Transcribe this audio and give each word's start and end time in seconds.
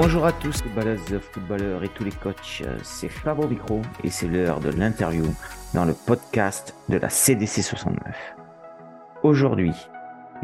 Bonjour 0.00 0.26
à 0.26 0.30
tous, 0.30 0.62
footballeuses, 0.62 1.18
footballeurs 1.32 1.82
et 1.82 1.88
tous 1.88 2.04
les 2.04 2.12
coachs. 2.12 2.62
C'est 2.84 3.08
Fabo 3.08 3.48
Micro 3.48 3.82
et 4.04 4.10
c'est 4.10 4.28
l'heure 4.28 4.60
de 4.60 4.70
l'interview 4.70 5.24
dans 5.74 5.84
le 5.84 5.92
podcast 5.92 6.76
de 6.88 6.98
la 6.98 7.08
CDC 7.08 7.62
69. 7.62 8.14
Aujourd'hui, 9.24 9.74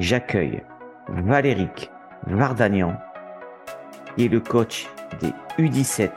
j'accueille 0.00 0.64
Valéric 1.06 1.88
Vardagnan, 2.26 2.96
qui 4.16 4.24
est 4.24 4.28
le 4.28 4.40
coach 4.40 4.88
des 5.20 5.32
U17 5.62 6.10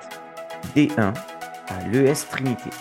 D1 0.75 1.13
à 1.67 1.87
l'ES 1.91 2.25
Trinité. 2.31 2.71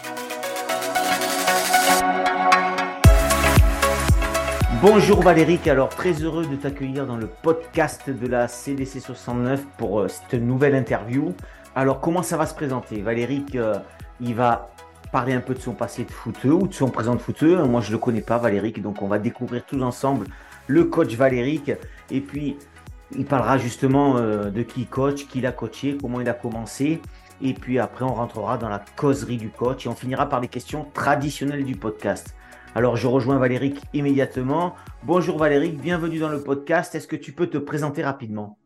Bonjour 4.83 5.23
Valéric, 5.23 5.69
alors 5.69 5.89
très 5.89 6.13
heureux 6.13 6.45
de 6.45 6.55
t'accueillir 6.55 7.07
dans 7.07 7.17
le 7.17 7.27
podcast 7.27 8.11
de 8.11 8.27
la 8.27 8.47
CDC 8.47 9.01
69 9.01 9.65
pour 9.79 10.01
euh, 10.01 10.09
cette 10.09 10.35
nouvelle 10.35 10.75
interview. 10.75 11.33
Alors 11.75 11.99
comment 11.99 12.23
ça 12.23 12.37
va 12.37 12.45
se 12.45 12.55
présenter? 12.55 13.01
Valéric, 13.01 13.57
euh, 13.57 13.79
il 14.21 14.35
va 14.35 14.71
parler 15.13 15.33
un 15.33 15.41
peu 15.41 15.55
de 15.55 15.61
son 15.61 15.73
passé 15.73 16.05
de 16.05 16.11
footeux 16.11 16.53
ou 16.53 16.69
de 16.69 16.75
son 16.75 16.91
présent 16.91 17.15
de 17.15 17.21
footeux. 17.21 17.65
Moi 17.65 17.81
je 17.81 17.89
ne 17.89 17.93
le 17.93 17.99
connais 17.99 18.21
pas 18.21 18.37
Valéric, 18.37 18.83
donc 18.83 19.01
on 19.01 19.07
va 19.07 19.19
découvrir 19.19 19.65
tous 19.65 19.83
ensemble 19.83 20.27
le 20.67 20.85
coach 20.85 21.15
Valéric. 21.15 21.73
Et 22.11 22.21
puis 22.21 22.59
il 23.17 23.25
parlera 23.25 23.57
justement 23.57 24.19
euh, 24.19 24.51
de 24.51 24.63
qui 24.63 24.85
coach, 24.85 25.27
qui 25.27 25.41
l'a 25.41 25.53
coaché, 25.53 25.97
comment 25.99 26.21
il 26.21 26.29
a 26.29 26.35
commencé. 26.35 27.01
Et 27.41 27.55
puis 27.55 27.79
après 27.79 28.05
on 28.05 28.13
rentrera 28.13 28.59
dans 28.59 28.69
la 28.69 28.85
causerie 28.95 29.39
du 29.39 29.49
coach 29.49 29.87
et 29.87 29.89
on 29.89 29.95
finira 29.95 30.29
par 30.29 30.41
les 30.41 30.49
questions 30.49 30.87
traditionnelles 30.93 31.65
du 31.65 31.77
podcast. 31.77 32.35
Alors 32.77 32.95
je 32.95 33.07
rejoins 33.07 33.39
Valéric 33.39 33.79
immédiatement. 33.95 34.75
Bonjour 35.03 35.39
Valéric, 35.39 35.81
bienvenue 35.81 36.19
dans 36.19 36.29
le 36.29 36.43
podcast. 36.43 36.95
Est-ce 36.95 37.09
que 37.09 37.17
tu 37.17 37.33
peux 37.33 37.47
te 37.47 37.57
présenter 37.57 38.03
rapidement? 38.03 38.59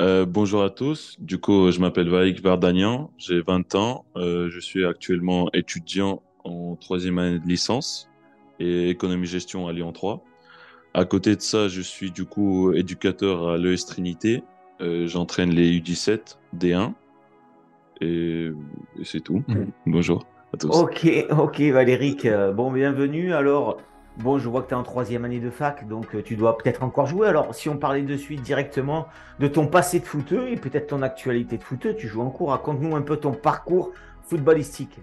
Euh, 0.00 0.26
bonjour 0.26 0.64
à 0.64 0.70
tous. 0.70 1.14
Du 1.20 1.38
coup, 1.38 1.70
je 1.70 1.78
m'appelle 1.78 2.08
Valéric 2.08 2.42
Vardagnan, 2.42 3.12
j'ai 3.16 3.40
20 3.40 3.76
ans. 3.76 4.04
Euh, 4.16 4.50
je 4.50 4.58
suis 4.58 4.84
actuellement 4.84 5.48
étudiant 5.52 6.24
en 6.42 6.74
troisième 6.74 7.20
année 7.20 7.38
de 7.38 7.46
licence 7.46 8.10
et 8.58 8.90
économie-gestion 8.90 9.68
à 9.68 9.72
Lyon 9.72 9.92
3. 9.92 10.24
À 10.92 11.04
côté 11.04 11.36
de 11.36 11.40
ça, 11.40 11.68
je 11.68 11.80
suis 11.80 12.10
du 12.10 12.24
coup 12.24 12.72
éducateur 12.72 13.48
à 13.48 13.58
l'ES 13.58 13.86
Trinité. 13.86 14.42
Euh, 14.80 15.06
j'entraîne 15.06 15.50
les 15.50 15.70
U17 15.78 16.36
D1 16.56 16.94
et, 18.00 18.50
c'est 19.04 19.20
tout. 19.20 19.44
Mmh. 19.46 19.66
Bonjour. 19.86 20.26
Ok, 20.52 21.06
ok, 21.30 21.60
Valéric. 21.60 22.24
Euh, 22.24 22.52
bon, 22.52 22.72
bienvenue. 22.72 23.34
Alors, 23.34 23.76
bon, 24.16 24.38
je 24.38 24.48
vois 24.48 24.62
que 24.62 24.68
tu 24.68 24.74
es 24.74 24.76
en 24.76 24.82
troisième 24.82 25.26
année 25.26 25.40
de 25.40 25.50
fac, 25.50 25.86
donc 25.86 26.14
euh, 26.14 26.22
tu 26.22 26.36
dois 26.36 26.56
peut-être 26.56 26.82
encore 26.82 27.06
jouer. 27.06 27.28
Alors, 27.28 27.54
si 27.54 27.68
on 27.68 27.76
parlait 27.76 28.02
de 28.02 28.16
suite 28.16 28.40
directement 28.40 29.08
de 29.40 29.46
ton 29.46 29.66
passé 29.66 30.00
de 30.00 30.06
footeux 30.06 30.48
et 30.48 30.56
peut-être 30.56 30.88
ton 30.88 31.02
actualité 31.02 31.58
de 31.58 31.62
footeux, 31.62 31.94
tu 31.94 32.08
joues 32.08 32.22
en 32.22 32.30
cours. 32.30 32.50
Raconte-nous 32.50 32.96
un 32.96 33.02
peu 33.02 33.18
ton 33.18 33.32
parcours 33.32 33.92
footballistique. 34.22 34.98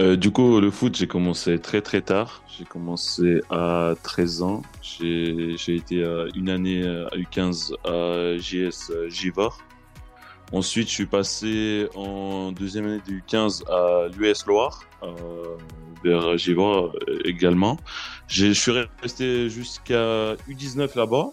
Euh, 0.00 0.16
du 0.16 0.30
coup, 0.30 0.60
le 0.60 0.70
foot, 0.70 0.96
j'ai 0.96 1.08
commencé 1.08 1.58
très 1.58 1.82
très 1.82 2.00
tard. 2.00 2.44
J'ai 2.46 2.64
commencé 2.64 3.40
à 3.50 3.94
13 4.04 4.42
ans. 4.42 4.62
J'ai 4.80 5.56
été 5.66 6.02
une 6.36 6.48
année 6.48 6.84
à 6.84 7.16
U15 7.16 7.74
à 7.84 8.38
JS 8.38 8.92
Givor. 9.08 9.58
Ensuite, 10.52 10.88
je 10.88 10.92
suis 10.92 11.06
passé 11.06 11.88
en 11.94 12.52
deuxième 12.52 12.84
année 12.84 13.00
du 13.06 13.22
15 13.26 13.64
à 13.70 14.08
l'US 14.14 14.44
Loire, 14.46 14.82
euh, 15.02 15.56
vers 16.04 16.36
Givor 16.36 16.94
également. 17.24 17.78
Je 18.26 18.52
suis 18.52 18.72
resté 19.00 19.48
jusqu'à 19.48 20.34
U19 20.50 20.96
là-bas. 20.96 21.30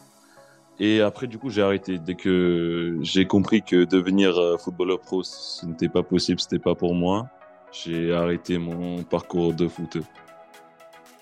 Et 0.79 1.01
après, 1.01 1.27
du 1.27 1.37
coup, 1.37 1.49
j'ai 1.49 1.61
arrêté. 1.61 1.99
Dès 1.99 2.15
que 2.15 2.97
j'ai 3.01 3.25
compris 3.25 3.61
que 3.61 3.83
devenir 3.83 4.37
euh, 4.37 4.57
footballeur 4.57 5.01
pro, 5.01 5.21
ce 5.23 5.65
n'était 5.65 5.89
pas 5.89 6.03
possible, 6.03 6.39
c'était 6.39 6.59
pas 6.59 6.73
pour 6.73 6.95
moi, 6.95 7.27
j'ai 7.73 8.13
arrêté 8.13 8.57
mon 8.57 9.03
parcours 9.03 9.53
de 9.53 9.67
foot. 9.67 9.97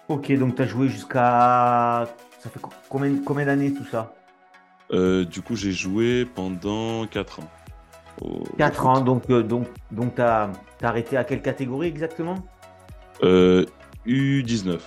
Ok, 0.08 0.32
donc 0.38 0.56
tu 0.56 0.62
as 0.62 0.68
joué 0.68 0.88
jusqu'à. 0.88 2.08
Ça 2.40 2.50
fait 2.52 2.60
combien, 2.88 3.16
combien 3.26 3.46
d'années 3.48 3.74
tout 3.74 3.86
ça? 3.86 4.14
Euh, 4.92 5.26
Du 5.26 5.42
coup, 5.42 5.56
j'ai 5.56 5.72
joué 5.72 6.26
pendant 6.26 7.08
4 7.08 7.40
ans. 7.40 7.50
4 8.58 8.88
ans, 8.88 9.02
donc, 9.02 9.30
euh, 9.30 9.44
donc, 9.44 9.68
donc 9.92 10.16
tu 10.16 10.22
as, 10.22 10.50
arrêté 10.82 11.18
à 11.18 11.24
quelle 11.24 11.42
catégorie 11.42 11.88
exactement? 11.88 12.36
Euh, 13.24 13.66
U19. 14.06 14.80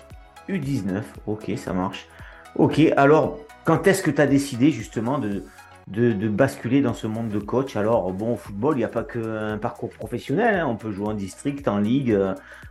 U19, 0.49 1.03
ok, 1.27 1.53
ça 1.57 1.73
marche. 1.73 2.09
Ok, 2.57 2.81
alors 2.97 3.39
quand 3.65 3.87
est-ce 3.87 4.03
que 4.03 4.11
tu 4.11 4.21
as 4.21 4.27
décidé 4.27 4.71
justement 4.71 5.19
de, 5.19 5.45
de, 5.87 6.29
basculer 6.29 6.81
dans 6.81 6.95
ce 6.95 7.07
monde 7.07 7.29
de 7.29 7.39
coach? 7.39 7.77
Alors, 7.77 8.13
bon, 8.13 8.33
au 8.35 8.37
football, 8.37 8.75
il 8.77 8.79
n'y 8.79 8.85
a 8.85 8.89
pas 8.89 9.05
qu'un 9.05 9.59
parcours 9.59 9.91
professionnel, 9.91 10.57
hein. 10.57 10.67
on 10.67 10.77
peut 10.77 10.91
jouer 10.91 11.09
en 11.09 11.15
district, 11.15 11.69
en 11.69 11.79
ligue. 11.79 12.19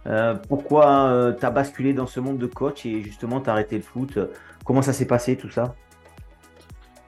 Euh, 0.07 0.35
pourquoi 0.47 1.33
tu 1.39 1.45
as 1.45 1.51
basculé 1.51 1.93
dans 1.93 2.07
ce 2.07 2.19
monde 2.19 2.37
de 2.37 2.47
coach 2.47 2.85
et 2.85 3.01
justement 3.01 3.39
tu 3.39 3.49
as 3.49 3.53
arrêté 3.53 3.77
le 3.77 3.83
foot? 3.83 4.19
Comment 4.65 4.81
ça 4.81 4.93
s'est 4.93 5.07
passé 5.07 5.37
tout 5.37 5.49
ça? 5.49 5.75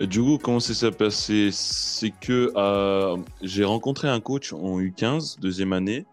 Du 0.07 0.21
coup, 0.21 0.37
comment 0.41 0.59
ça 0.59 0.73
s'est 0.73 0.91
passé? 0.91 1.49
C'est 1.51 2.11
que 2.11 2.51
euh, 2.55 3.17
j'ai 3.41 3.63
rencontré 3.63 4.07
un 4.07 4.19
coach 4.19 4.53
en 4.53 4.79
U15, 4.79 5.39
deuxième 5.39 5.73
année. 5.73 6.05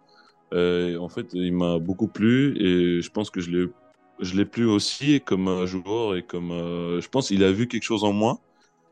Euh, 0.53 0.99
en 0.99 1.09
fait, 1.09 1.29
il 1.33 1.53
m'a 1.53 1.79
beaucoup 1.79 2.09
plu 2.09 2.57
et 2.59 3.03
je 3.03 3.11
pense 3.11 3.31
que 3.31 3.41
je 3.41 3.51
l'ai, 3.51 4.45
plu 4.45 4.67
aussi 4.67 5.21
comme 5.21 5.67
joueur 5.67 6.17
et 6.17 6.23
comme, 6.23 6.51
euh, 6.51 7.01
je 7.01 7.09
pense, 7.09 7.29
qu'il 7.29 7.45
a 7.45 7.53
vu 7.53 7.69
quelque 7.69 7.83
chose 7.83 8.05
en 8.05 8.13
moi. 8.13 8.41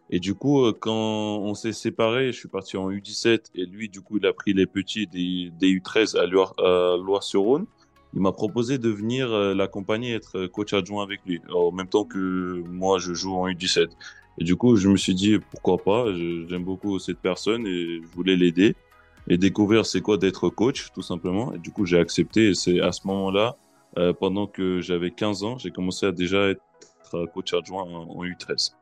Et 0.08 0.20
du 0.20 0.34
coup, 0.34 0.72
quand 0.80 1.38
on 1.38 1.54
s'est 1.54 1.72
séparés, 1.72 2.32
je 2.32 2.38
suis 2.38 2.48
parti 2.48 2.76
en 2.76 2.90
U17 2.90 3.50
et 3.54 3.66
lui, 3.66 3.88
du 3.88 4.00
coup, 4.00 4.18
il 4.18 4.26
a 4.26 4.32
pris 4.32 4.54
les 4.54 4.66
petits 4.66 5.06
des, 5.06 5.50
U13 5.60 6.16
à 6.16 6.26
Loire-sur-Rhône. 6.26 7.66
Il 8.14 8.20
m'a 8.20 8.32
proposé 8.32 8.78
de 8.78 8.88
venir 8.88 9.28
l'accompagner, 9.28 10.14
être 10.14 10.46
coach 10.46 10.72
adjoint 10.72 11.02
avec 11.02 11.20
lui, 11.26 11.40
en 11.52 11.70
même 11.72 11.88
temps 11.88 12.04
que 12.04 12.62
moi, 12.66 12.98
je 12.98 13.12
joue 13.12 13.34
en 13.34 13.48
U17. 13.48 13.88
Et 14.38 14.44
du 14.44 14.56
coup, 14.56 14.76
je 14.76 14.88
me 14.88 14.96
suis 14.96 15.14
dit, 15.14 15.38
pourquoi 15.50 15.78
pas, 15.78 16.12
j'aime 16.14 16.64
beaucoup 16.64 16.98
cette 16.98 17.18
personne 17.18 17.66
et 17.66 18.00
je 18.02 18.06
voulais 18.14 18.36
l'aider 18.36 18.74
et 19.28 19.38
découvrir 19.38 19.86
c'est 19.86 20.00
quoi 20.00 20.18
d'être 20.18 20.48
coach, 20.48 20.92
tout 20.92 21.02
simplement. 21.02 21.52
Et 21.54 21.58
du 21.58 21.70
coup, 21.70 21.86
j'ai 21.86 21.98
accepté 21.98 22.50
et 22.50 22.54
c'est 22.54 22.80
à 22.80 22.92
ce 22.92 23.06
moment-là, 23.06 23.56
euh, 23.98 24.12
pendant 24.12 24.46
que 24.46 24.80
j'avais 24.80 25.10
15 25.10 25.42
ans, 25.42 25.58
j'ai 25.58 25.70
commencé 25.70 26.06
à 26.06 26.12
déjà 26.12 26.48
être 26.48 26.62
coach 27.32 27.54
adjoint 27.54 27.82
en, 27.82 28.24
U13. 28.24 28.74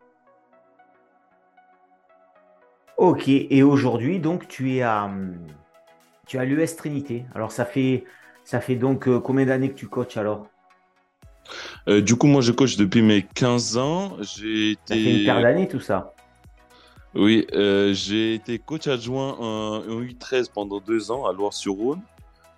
Ok, 2.97 3.29
et 3.29 3.63
aujourd'hui, 3.63 4.19
donc, 4.19 4.49
tu 4.49 4.77
es 4.77 4.83
à, 4.83 5.11
tu 6.27 6.39
à 6.39 6.45
l'US 6.45 6.77
Trinité. 6.77 7.25
Alors, 7.35 7.53
ça 7.53 7.65
fait, 7.65 8.05
ça 8.45 8.61
fait 8.61 8.77
donc 8.77 9.09
euh, 9.09 9.21
combien 9.21 9.47
d'années 9.47 9.71
que 9.71 9.75
tu 9.75 9.89
coaches 9.89 10.17
alors? 10.17 10.47
Euh, 11.89 12.01
du 12.01 12.15
coup, 12.17 12.27
moi, 12.27 12.43
je 12.43 12.53
coach 12.53 12.77
depuis 12.77 13.03
mes 13.03 13.23
15 13.23 13.77
ans. 13.79 14.17
J'ai 14.21 14.73
été. 14.73 14.81
Ça 14.87 14.95
fait 14.95 15.19
une 15.19 15.25
paire 15.25 15.43
d'années, 15.43 15.69
tout 15.69 15.81
ça. 15.81 16.15
Oui, 17.15 17.47
euh, 17.53 17.93
j'ai 17.95 18.35
été 18.35 18.59
coach 18.59 18.87
adjoint 18.87 19.37
en, 19.39 19.81
U13 19.81 20.51
pendant 20.53 20.81
deux 20.81 21.11
ans 21.11 21.27
à 21.27 21.33
Loire-sur-Rhône. 21.33 22.01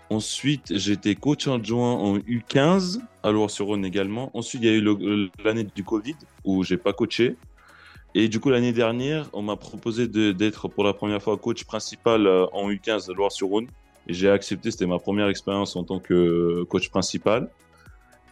Ensuite, 0.09 0.77
j'ai 0.77 0.93
été 0.93 1.15
coach 1.15 1.47
adjoint 1.49 1.95
en 1.95 2.19
U15 2.19 3.01
à 3.23 3.31
Loire-sur-Rhône 3.33 3.85
également. 3.85 4.31
Ensuite, 4.35 4.63
il 4.63 4.67
y 4.67 4.73
a 4.73 4.77
eu 4.77 5.31
l'année 5.45 5.65
du 5.65 5.85
Covid 5.85 6.17
où 6.45 6.63
j'ai 6.63 6.77
pas 6.77 6.93
coaché. 6.93 7.37
Et 8.15 8.29
du 8.29 8.41
coup, 8.41 8.51
l'année 8.51 8.73
dernière, 8.73 9.29
on 9.35 9.43
m'a 9.43 9.57
proposé 9.57 10.07
d'être 10.09 10.69
pour 10.69 10.85
la 10.85 10.95
première 10.95 11.21
fois 11.21 11.37
coach 11.37 11.65
principal 11.65 12.27
en 12.53 12.71
U15 12.71 13.11
à 13.11 13.15
Loire-sur-Rhône. 13.15 13.67
J'ai 14.09 14.31
accepté, 14.31 14.71
c'était 14.71 14.87
ma 14.87 14.99
première 14.99 15.29
expérience 15.29 15.75
en 15.77 15.85
tant 15.85 15.99
que 15.99 16.63
coach 16.65 16.91
principal. 16.91 17.51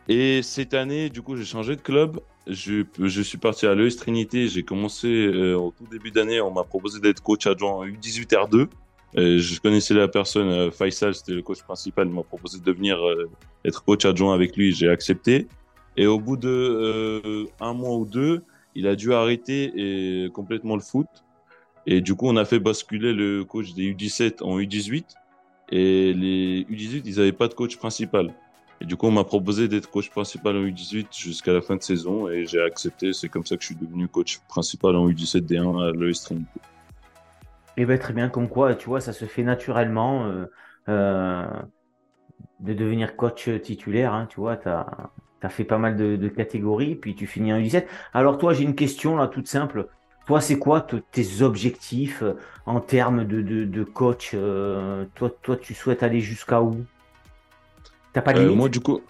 Et 0.08 0.42
cette 0.42 0.74
année, 0.74 1.08
du 1.08 1.22
coup, 1.22 1.36
j'ai 1.36 1.44
changé 1.44 1.76
de 1.76 1.80
club. 1.80 2.20
Je, 2.46 3.22
suis 3.22 3.38
parti 3.38 3.66
à 3.66 3.74
l'ES 3.74 3.96
Trinité. 3.96 4.48
J'ai 4.48 4.62
commencé 4.62 5.08
euh, 5.08 5.56
au 5.56 5.72
tout 5.76 5.86
début 5.90 6.10
d'année. 6.10 6.40
On 6.40 6.50
m'a 6.50 6.64
proposé 6.64 7.00
d'être 7.00 7.22
coach 7.22 7.46
adjoint 7.46 7.86
U18 7.86 8.28
R2. 8.28 8.68
je 9.14 9.60
connaissais 9.60 9.94
la 9.94 10.08
personne, 10.08 10.48
euh, 10.48 10.70
Faisal, 10.70 11.14
c'était 11.14 11.32
le 11.32 11.42
coach 11.42 11.62
principal. 11.62 12.06
Il 12.08 12.14
m'a 12.14 12.22
proposé 12.22 12.60
de 12.60 12.72
venir 12.72 12.98
euh, 13.02 13.30
être 13.64 13.82
coach 13.82 14.04
adjoint 14.04 14.34
avec 14.34 14.56
lui. 14.56 14.74
J'ai 14.74 14.90
accepté. 14.90 15.48
Et 15.96 16.06
au 16.06 16.18
bout 16.18 16.36
de 16.36 17.46
un 17.60 17.72
mois 17.72 17.96
ou 17.96 18.04
deux, 18.04 18.42
il 18.74 18.88
a 18.88 18.96
dû 18.96 19.14
arrêter 19.14 20.28
complètement 20.34 20.74
le 20.74 20.82
foot. 20.82 21.06
Et 21.86 22.00
du 22.00 22.16
coup, 22.16 22.26
on 22.26 22.36
a 22.36 22.44
fait 22.44 22.58
basculer 22.58 23.12
le 23.12 23.44
coach 23.44 23.74
des 23.74 23.94
U17 23.94 24.42
en 24.42 24.58
U18. 24.58 25.04
Et 25.70 26.12
les 26.12 26.64
U18, 26.64 27.02
ils 27.04 27.16
n'avaient 27.16 27.32
pas 27.32 27.48
de 27.48 27.54
coach 27.54 27.76
principal. 27.76 28.34
Et 28.80 28.86
du 28.86 28.96
coup, 28.96 29.06
on 29.06 29.12
m'a 29.12 29.24
proposé 29.24 29.68
d'être 29.68 29.90
coach 29.90 30.10
principal 30.10 30.56
en 30.56 30.62
U18 30.64 31.06
jusqu'à 31.16 31.52
la 31.52 31.60
fin 31.60 31.76
de 31.76 31.82
saison 31.82 32.28
et 32.28 32.44
j'ai 32.44 32.60
accepté. 32.60 33.12
C'est 33.12 33.28
comme 33.28 33.46
ça 33.46 33.56
que 33.56 33.62
je 33.62 33.68
suis 33.68 33.76
devenu 33.76 34.08
coach 34.08 34.40
principal 34.48 34.96
en 34.96 35.08
U17 35.08 35.46
D1 35.46 35.88
à 35.88 36.24
Trinité. 36.24 36.60
Eh 37.76 37.86
bien, 37.86 37.98
très 37.98 38.12
bien, 38.12 38.28
comme 38.28 38.48
quoi, 38.48 38.74
tu 38.74 38.88
vois, 38.88 39.00
ça 39.00 39.12
se 39.12 39.24
fait 39.24 39.42
naturellement 39.42 40.26
euh, 40.26 40.46
euh, 40.88 41.46
de 42.60 42.72
devenir 42.72 43.16
coach 43.16 43.48
titulaire. 43.62 44.12
Hein, 44.12 44.26
tu 44.28 44.40
vois, 44.40 44.56
tu 44.56 44.68
as, 44.68 45.48
fait 45.48 45.64
pas 45.64 45.78
mal 45.78 45.96
de, 45.96 46.28
catégories, 46.28 46.94
puis 46.94 47.14
tu 47.14 47.26
finis 47.26 47.52
en 47.52 47.58
U17. 47.58 47.86
Alors, 48.12 48.38
toi, 48.38 48.52
j'ai 48.52 48.64
une 48.64 48.76
question 48.76 49.16
là, 49.16 49.28
toute 49.28 49.48
simple. 49.48 49.88
Toi, 50.26 50.40
c'est 50.40 50.58
quoi 50.58 50.80
tes 50.80 51.42
objectifs 51.42 52.22
euh, 52.22 52.34
en 52.66 52.80
termes 52.80 53.24
de, 53.24 53.84
coach 53.84 54.30
euh, 54.34 55.04
toi, 55.14 55.30
toi, 55.42 55.56
tu 55.56 55.74
souhaites 55.74 56.02
aller 56.02 56.20
jusqu'à 56.20 56.62
où? 56.62 56.84
T'as 58.12 58.22
pas 58.22 58.32
de 58.32 58.40
limite 58.40 58.56
Moi, 58.56 58.68
du 58.68 58.80
coup, 58.80 59.00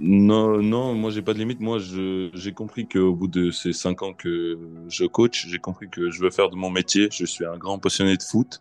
non, 0.00 0.60
non, 0.60 0.94
moi, 0.94 1.10
j'ai 1.10 1.22
pas 1.22 1.32
de 1.32 1.38
limite. 1.38 1.60
Moi, 1.60 1.78
j'ai 1.78 2.52
compris 2.52 2.86
qu'au 2.86 3.14
bout 3.14 3.28
de 3.28 3.50
ces 3.50 3.72
cinq 3.72 4.02
ans 4.02 4.12
que 4.12 4.58
je 4.88 5.04
coach, 5.06 5.46
j'ai 5.48 5.58
compris 5.58 5.88
que 5.88 6.10
je 6.10 6.20
veux 6.20 6.30
faire 6.30 6.50
de 6.50 6.56
mon 6.56 6.70
métier. 6.70 7.08
Je 7.10 7.24
suis 7.24 7.46
un 7.46 7.56
grand 7.56 7.78
passionné 7.78 8.16
de 8.16 8.22
foot 8.22 8.60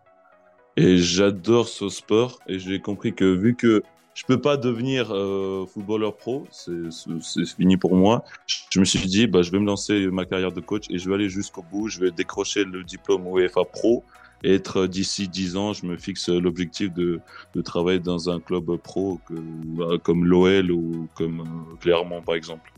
et 0.78 0.98
j'adore 0.98 1.68
ce 1.68 1.90
sport. 1.90 2.40
Et 2.48 2.60
j'ai 2.60 2.80
compris 2.80 3.14
que 3.14 3.26
vu 3.26 3.56
que 3.56 3.84
je 4.14 4.26
peux 4.26 4.40
pas 4.40 4.58
devenir 4.58 5.12
euh, 5.12 5.66
footballeur 5.66 6.16
pro, 6.16 6.46
c'est 6.52 7.46
fini 7.46 7.78
pour 7.78 7.96
moi. 7.96 8.24
Je 8.70 8.80
me 8.80 8.86
suis 8.86 9.08
dit, 9.08 9.28
bah, 9.28 9.42
je 9.42 9.52
vais 9.52 9.60
me 9.60 9.66
lancer 9.66 10.08
ma 10.08 10.26
carrière 10.26 10.52
de 10.52 10.62
coach 10.62 10.86
et 10.90 10.98
je 10.98 11.10
vais 11.10 11.16
aller 11.16 11.30
jusqu'au 11.30 11.64
bout. 11.64 11.88
Je 11.88 12.00
vais 12.00 12.12
décrocher 12.12 12.64
le 12.64 12.84
diplôme 12.84 13.26
UEFA 13.28 13.64
Pro 13.66 14.04
et 14.44 14.54
être 14.54 14.88
d'ici 14.88 15.28
10 15.28 15.56
ans, 15.56 15.74
je 15.74 15.86
me 15.86 15.98
fixe 15.98 16.30
l'objectif 16.30 16.94
de, 16.94 17.22
de, 17.56 17.62
travailler 17.62 18.00
dans 18.00 18.30
un 18.30 18.40
club 18.40 18.76
pro 18.76 19.20
bah, 19.30 19.98
comme 20.04 20.26
l'OL 20.26 20.70
ou 20.70 21.08
comme 21.16 21.42
euh, 21.42 21.76
Clermont 21.80 22.22
par 22.22 22.36
exemple. 22.36 22.72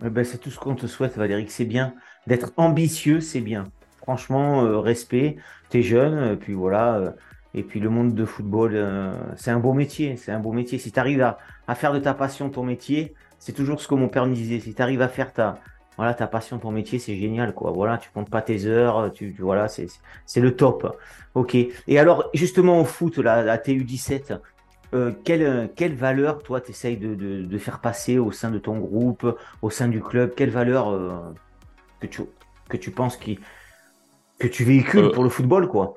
ben, 0.00 0.24
c'est 0.24 0.38
tout 0.38 0.50
ce 0.50 0.58
qu'on 0.58 0.74
te 0.74 0.86
souhaite, 0.86 1.16
Valérie. 1.16 1.46
C'est 1.48 1.64
bien 1.64 1.94
d'être 2.26 2.52
ambitieux, 2.58 3.20
c'est 3.20 3.40
bien. 3.40 3.64
Franchement, 4.02 4.64
euh, 4.64 4.78
respect. 4.78 5.36
Tu 5.70 5.78
es 5.78 5.82
jeune, 5.82 6.36
puis 6.36 6.52
voilà 6.52 7.14
et 7.56 7.62
puis 7.62 7.80
le 7.80 7.88
monde 7.88 8.14
de 8.14 8.24
football, 8.26 8.72
euh, 8.74 9.14
c'est 9.36 9.50
un 9.50 9.58
beau 9.58 9.72
métier, 9.72 10.16
c'est 10.18 10.30
un 10.30 10.38
beau 10.38 10.52
métier. 10.52 10.78
Si 10.78 10.92
tu 10.92 11.00
arrives 11.00 11.22
à, 11.22 11.74
faire 11.74 11.94
de 11.94 11.98
ta 11.98 12.12
passion 12.12 12.50
ton 12.50 12.62
métier, 12.62 13.14
c'est 13.38 13.52
toujours 13.52 13.80
ce 13.80 13.88
que 13.88 13.94
mon 13.94 14.08
père 14.08 14.26
me 14.26 14.34
disait. 14.34 14.60
Si 14.60 14.74
tu 14.74 14.82
arrives 14.82 15.00
à 15.00 15.08
faire 15.08 15.32
ta, 15.32 15.58
voilà, 15.96 16.12
ta 16.12 16.26
passion 16.26 16.58
ton 16.58 16.70
métier, 16.70 16.98
c'est 16.98 17.16
génial, 17.16 17.54
quoi. 17.54 17.70
Voilà, 17.70 17.96
tu 17.96 18.10
comptes 18.10 18.28
pas 18.28 18.42
tes 18.42 18.66
heures, 18.66 19.10
tu, 19.10 19.34
voilà, 19.38 19.68
c'est, 19.68 19.86
c'est 20.26 20.40
le 20.40 20.54
top. 20.54 20.98
Ok. 21.34 21.54
Et 21.54 21.98
alors, 21.98 22.28
justement 22.34 22.78
au 22.78 22.84
foot, 22.84 23.16
là, 23.16 23.50
à 23.50 23.56
TU17, 23.56 24.38
euh, 24.92 25.12
quelle, 25.24 25.70
quelle 25.74 25.94
valeur, 25.94 26.42
toi, 26.42 26.60
tu 26.60 26.72
essayes 26.72 26.98
de, 26.98 27.14
de, 27.14 27.58
faire 27.58 27.80
passer 27.80 28.18
au 28.18 28.32
sein 28.32 28.50
de 28.50 28.58
ton 28.58 28.78
groupe, 28.78 29.34
au 29.62 29.70
sein 29.70 29.88
du 29.88 30.02
club? 30.02 30.34
Quelle 30.36 30.50
valeur 30.50 30.90
euh, 30.90 31.10
que, 32.00 32.06
tu, 32.06 32.20
que 32.68 32.76
tu 32.76 32.90
penses 32.90 33.16
qui, 33.16 33.38
que 34.38 34.46
tu 34.46 34.62
véhicules 34.64 35.10
pour 35.12 35.24
le 35.24 35.30
football, 35.30 35.68
quoi? 35.68 35.94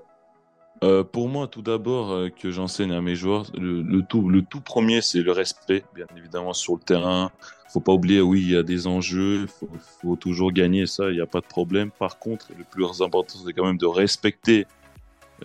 Euh, 0.81 1.03
pour 1.03 1.27
moi, 1.27 1.47
tout 1.47 1.61
d'abord, 1.61 2.11
euh, 2.11 2.29
que 2.29 2.51
j'enseigne 2.51 2.93
à 2.93 3.01
mes 3.01 3.15
joueurs, 3.15 3.47
le, 3.57 4.01
tout, 4.01 4.29
le 4.29 4.41
tout 4.41 4.61
premier, 4.61 5.01
c'est 5.01 5.21
le 5.21 5.31
respect, 5.31 5.83
bien 5.93 6.05
évidemment, 6.15 6.53
sur 6.53 6.75
le 6.75 6.79
terrain. 6.79 7.31
Faut 7.71 7.81
pas 7.81 7.91
oublier, 7.91 8.21
oui, 8.21 8.41
il 8.41 8.51
y 8.51 8.55
a 8.55 8.63
des 8.63 8.87
enjeux, 8.87 9.45
faut, 9.47 9.69
faut 10.01 10.15
toujours 10.15 10.51
gagner, 10.51 10.85
ça, 10.85 11.09
il 11.09 11.15
n'y 11.15 11.21
a 11.21 11.27
pas 11.27 11.41
de 11.41 11.45
problème. 11.45 11.91
Par 11.91 12.17
contre, 12.17 12.47
le 12.57 12.63
plus 12.63 13.01
important, 13.01 13.39
c'est 13.45 13.53
quand 13.53 13.65
même 13.65 13.77
de 13.77 13.85
respecter 13.85 14.65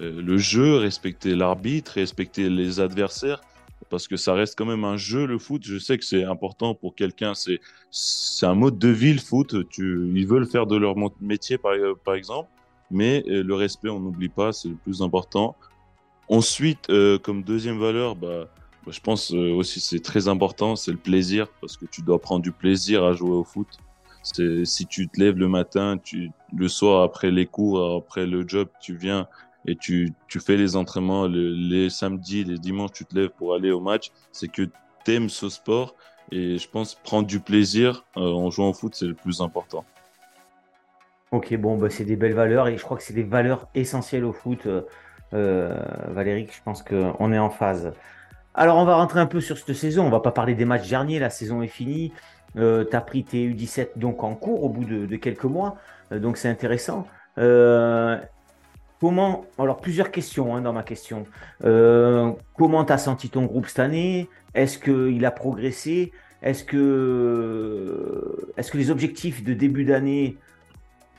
euh, 0.00 0.22
le 0.22 0.38
jeu, 0.38 0.76
respecter 0.76 1.34
l'arbitre, 1.34 1.92
respecter 1.94 2.48
les 2.48 2.78
adversaires, 2.78 3.40
parce 3.90 4.06
que 4.06 4.16
ça 4.16 4.34
reste 4.34 4.56
quand 4.56 4.66
même 4.66 4.84
un 4.84 4.96
jeu, 4.96 5.26
le 5.26 5.38
foot. 5.38 5.62
Je 5.64 5.78
sais 5.78 5.98
que 5.98 6.04
c'est 6.04 6.24
important 6.24 6.74
pour 6.74 6.94
quelqu'un, 6.94 7.32
c'est 7.34 8.46
un 8.46 8.54
mode 8.54 8.78
de 8.78 8.88
vie, 8.88 9.12
le 9.12 9.20
foot. 9.20 9.68
Tu, 9.68 10.10
ils 10.14 10.26
veulent 10.26 10.46
faire 10.46 10.66
de 10.66 10.76
leur 10.76 10.94
métier, 11.20 11.58
par 11.58 12.14
exemple 12.14 12.48
mais 12.90 13.24
euh, 13.28 13.42
le 13.42 13.54
respect, 13.54 13.88
on 13.88 14.00
n'oublie 14.00 14.28
pas, 14.28 14.52
c'est 14.52 14.68
le 14.68 14.76
plus 14.76 15.02
important. 15.02 15.56
Ensuite, 16.28 16.90
euh, 16.90 17.18
comme 17.18 17.42
deuxième 17.42 17.78
valeur, 17.78 18.16
bah, 18.16 18.48
bah 18.84 18.92
je 18.92 19.00
pense 19.00 19.32
euh, 19.32 19.52
aussi 19.52 19.80
c'est 19.80 20.00
très 20.00 20.28
important, 20.28 20.76
c'est 20.76 20.92
le 20.92 20.98
plaisir, 20.98 21.48
parce 21.60 21.76
que 21.76 21.86
tu 21.86 22.02
dois 22.02 22.20
prendre 22.20 22.42
du 22.42 22.52
plaisir 22.52 23.04
à 23.04 23.12
jouer 23.12 23.32
au 23.32 23.44
foot. 23.44 23.68
Si 24.22 24.86
tu 24.86 25.08
te 25.08 25.20
lèves 25.20 25.36
le 25.36 25.48
matin, 25.48 25.98
tu, 26.02 26.30
le 26.56 26.68
soir 26.68 27.02
après 27.02 27.30
les 27.30 27.44
cours, 27.44 27.96
après 27.96 28.26
le 28.26 28.48
job, 28.48 28.68
tu 28.80 28.96
viens 28.96 29.28
et 29.66 29.76
tu, 29.76 30.14
tu 30.28 30.40
fais 30.40 30.56
les 30.56 30.76
entraînements 30.76 31.26
les 31.26 31.90
samedis, 31.90 32.44
les 32.44 32.56
dimanches, 32.56 32.92
tu 32.92 33.04
te 33.04 33.14
lèves 33.14 33.30
pour 33.36 33.54
aller 33.54 33.70
au 33.70 33.80
match, 33.80 34.12
c'est 34.32 34.48
que 34.48 34.62
tu 35.04 35.12
aimes 35.12 35.28
ce 35.28 35.50
sport 35.50 35.94
et 36.32 36.56
je 36.56 36.68
pense 36.70 36.94
prendre 36.94 37.26
du 37.26 37.38
plaisir 37.38 38.06
en 38.14 38.50
jouant 38.50 38.70
au 38.70 38.72
foot, 38.72 38.94
c'est 38.94 39.06
le 39.06 39.14
plus 39.14 39.42
important. 39.42 39.84
Ok, 41.34 41.52
bon, 41.56 41.76
bah, 41.76 41.88
c'est 41.90 42.04
des 42.04 42.14
belles 42.14 42.32
valeurs 42.32 42.68
et 42.68 42.78
je 42.78 42.82
crois 42.84 42.96
que 42.96 43.02
c'est 43.02 43.12
des 43.12 43.24
valeurs 43.24 43.66
essentielles 43.74 44.24
au 44.24 44.32
foot. 44.32 44.66
Euh, 44.66 44.82
euh 45.32 45.74
Valérie, 46.10 46.46
je 46.48 46.62
pense 46.64 46.84
qu'on 46.84 47.32
est 47.32 47.38
en 47.40 47.50
phase. 47.50 47.92
Alors, 48.54 48.76
on 48.76 48.84
va 48.84 48.94
rentrer 48.94 49.18
un 49.18 49.26
peu 49.26 49.40
sur 49.40 49.58
cette 49.58 49.74
saison. 49.74 50.06
On 50.06 50.10
va 50.10 50.20
pas 50.20 50.30
parler 50.30 50.54
des 50.54 50.64
matchs 50.64 50.88
derniers, 50.88 51.18
la 51.18 51.30
saison 51.30 51.60
est 51.60 51.66
finie. 51.66 52.12
Euh, 52.56 52.84
tu 52.88 52.94
as 52.94 53.00
pris 53.00 53.24
tes 53.24 53.48
U17 53.48 53.88
donc 53.96 54.22
en 54.22 54.36
cours 54.36 54.62
au 54.62 54.68
bout 54.68 54.84
de, 54.84 55.16
quelques 55.16 55.42
mois, 55.42 55.76
euh, 56.12 56.20
donc 56.20 56.36
c'est 56.36 56.48
intéressant. 56.48 57.04
comment 59.00 59.44
Alors, 59.58 59.80
plusieurs 59.80 60.12
questions 60.12 60.54
hein, 60.54 60.60
dans 60.60 60.72
ma 60.72 60.84
question. 60.84 61.26
comment 61.60 62.84
tu 62.84 62.92
as 62.92 62.98
senti 62.98 63.28
ton 63.28 63.46
groupe 63.46 63.66
cette 63.66 63.80
année? 63.80 64.28
Est-ce 64.54 64.78
qu'il 64.78 65.26
a 65.26 65.32
progressé? 65.32 66.12
Est-ce 66.42 66.62
que, 66.62 68.52
est 68.56 68.70
que 68.70 68.78
les 68.78 68.92
objectifs 68.92 69.42
de 69.42 69.52
début 69.52 69.84
d'année 69.84 70.36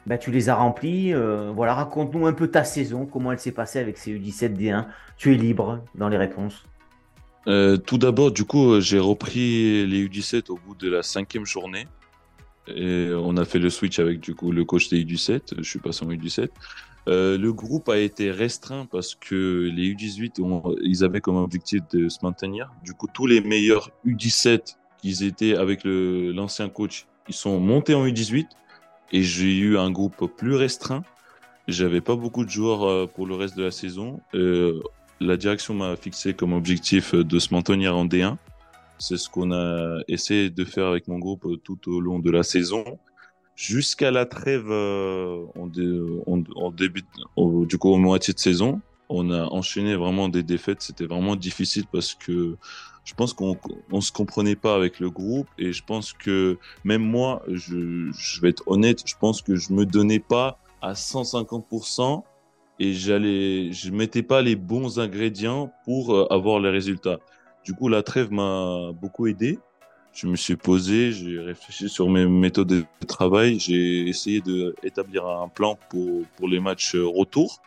bah, 0.05 0.17
tu 0.17 0.31
les 0.31 0.49
as 0.49 0.55
remplis. 0.55 1.13
Euh, 1.13 1.51
voilà, 1.53 1.73
raconte-nous 1.73 2.27
un 2.27 2.33
peu 2.33 2.47
ta 2.47 2.63
saison, 2.63 3.05
comment 3.05 3.31
elle 3.31 3.39
s'est 3.39 3.51
passée 3.51 3.79
avec 3.79 3.97
ces 3.97 4.11
U17 4.11 4.55
D1. 4.55 4.85
Tu 5.17 5.33
es 5.33 5.37
libre 5.37 5.83
dans 5.95 6.09
les 6.09 6.17
réponses. 6.17 6.63
Euh, 7.47 7.77
tout 7.77 7.97
d'abord, 7.97 8.31
du 8.31 8.43
coup, 8.43 8.79
j'ai 8.81 8.99
repris 8.99 9.85
les 9.85 10.07
U17 10.07 10.49
au 10.49 10.57
bout 10.57 10.75
de 10.75 10.89
la 10.89 11.03
cinquième 11.03 11.45
journée. 11.45 11.87
Et 12.67 13.11
on 13.15 13.37
a 13.37 13.45
fait 13.45 13.59
le 13.59 13.69
switch 13.69 13.99
avec 13.99 14.19
du 14.19 14.33
coup 14.33 14.51
le 14.51 14.65
coach 14.65 14.89
des 14.89 15.03
U17. 15.03 15.55
Je 15.57 15.69
suis 15.69 15.79
passé 15.79 16.03
en 16.03 16.09
U17. 16.09 16.49
Euh, 17.07 17.37
le 17.37 17.53
groupe 17.53 17.89
a 17.89 17.99
été 17.99 18.31
restreint 18.31 18.87
parce 18.91 19.13
que 19.13 19.69
les 19.71 19.93
U18, 19.93 20.77
ils 20.81 21.03
avaient 21.03 21.21
comme 21.21 21.35
objectif 21.37 21.81
de 21.93 22.09
se 22.09 22.17
maintenir. 22.23 22.71
Du 22.83 22.93
coup, 22.93 23.07
tous 23.13 23.27
les 23.27 23.41
meilleurs 23.41 23.91
U17 24.07 24.77
qu'ils 24.97 25.23
étaient 25.23 25.55
avec 25.55 25.81
l'ancien 25.83 26.69
coach, 26.69 27.05
ils 27.27 27.35
sont 27.35 27.59
montés 27.59 27.93
en 27.93 28.07
U18 28.07 28.47
et 29.11 29.23
j'ai 29.23 29.57
eu 29.57 29.77
un 29.77 29.91
groupe 29.91 30.25
plus 30.37 30.55
restreint. 30.55 31.03
J'avais 31.67 32.01
pas 32.01 32.15
beaucoup 32.15 32.45
de 32.45 32.49
joueurs 32.49 32.83
euh, 32.83 33.07
pour 33.07 33.25
le 33.25 33.35
reste 33.35 33.57
de 33.57 33.63
la 33.63 33.71
saison. 33.71 34.19
Euh, 34.33 34.81
la 35.19 35.37
direction 35.37 35.73
m'a 35.73 35.95
fixé 35.95 36.33
comme 36.33 36.53
objectif 36.53 37.15
de 37.15 37.39
se 37.39 37.53
maintenir 37.53 37.95
en 37.95 38.05
D1. 38.05 38.37
C'est 38.99 39.17
ce 39.17 39.29
qu'on 39.29 39.51
a 39.51 39.99
essayé 40.07 40.49
de 40.49 40.63
faire 40.63 40.87
avec 40.87 41.07
mon 41.07 41.19
groupe 41.19 41.47
tout 41.63 41.79
au 41.91 41.99
long 41.99 42.19
de 42.19 42.31
la 42.31 42.43
saison. 42.43 42.99
Jusqu'à 43.55 44.11
la 44.11 44.25
trêve 44.25 44.69
euh, 44.69 45.45
en, 45.55 46.71
début, 46.71 47.03
du 47.37 47.77
coup, 47.77 47.89
au 47.89 47.97
moitié 47.97 48.33
de 48.33 48.39
saison, 48.39 48.81
on 49.09 49.31
a 49.31 49.45
enchaîné 49.45 49.95
vraiment 49.95 50.29
des 50.29 50.43
défaites. 50.43 50.81
C'était 50.81 51.05
vraiment 51.05 51.35
difficile 51.35 51.85
parce 51.91 52.13
que 52.13 52.57
je 53.05 53.13
pense 53.13 53.33
qu'on 53.33 53.57
on 53.91 54.01
se 54.01 54.11
comprenait 54.11 54.55
pas 54.55 54.75
avec 54.75 54.99
le 54.99 55.09
groupe 55.09 55.47
et 55.59 55.71
je 55.71 55.83
pense 55.83 56.11
que 56.11 56.57
même 56.83 57.03
moi, 57.03 57.43
je, 57.47 58.41
vais 58.41 58.49
être 58.49 58.63
honnête, 58.65 59.03
je 59.05 59.13
pense 59.17 59.41
que 59.43 59.55
je 59.55 59.71
me 59.71 59.85
donnais 59.85 60.19
pas 60.19 60.59
à 60.81 60.93
150% 60.93 62.23
et 62.79 62.93
j'allais, 62.93 63.71
je 63.71 63.91
mettais 63.91 64.23
pas 64.23 64.41
les 64.41 64.55
bons 64.55 64.99
ingrédients 64.99 65.71
pour 65.85 66.13
euh, 66.13 66.27
avoir 66.31 66.59
les 66.59 66.69
résultats. 66.69 67.19
Du 67.63 67.73
coup, 67.73 67.87
la 67.87 68.03
trêve 68.03 68.31
m'a 68.31 68.91
beaucoup 68.91 69.27
aidé. 69.27 69.59
Je 70.11 70.27
me 70.27 70.35
suis 70.35 70.55
posé, 70.55 71.11
j'ai 71.11 71.39
réfléchi 71.39 71.89
sur 71.89 72.09
mes 72.09 72.25
méthodes 72.25 72.67
de 72.67 72.85
travail, 73.07 73.59
j'ai 73.59 74.07
essayé 74.07 74.41
d'établir 74.41 75.27
un 75.27 75.47
plan 75.47 75.77
pour, 75.89 76.23
pour 76.37 76.47
les 76.47 76.59
matchs 76.59 76.95
retour 76.95 77.61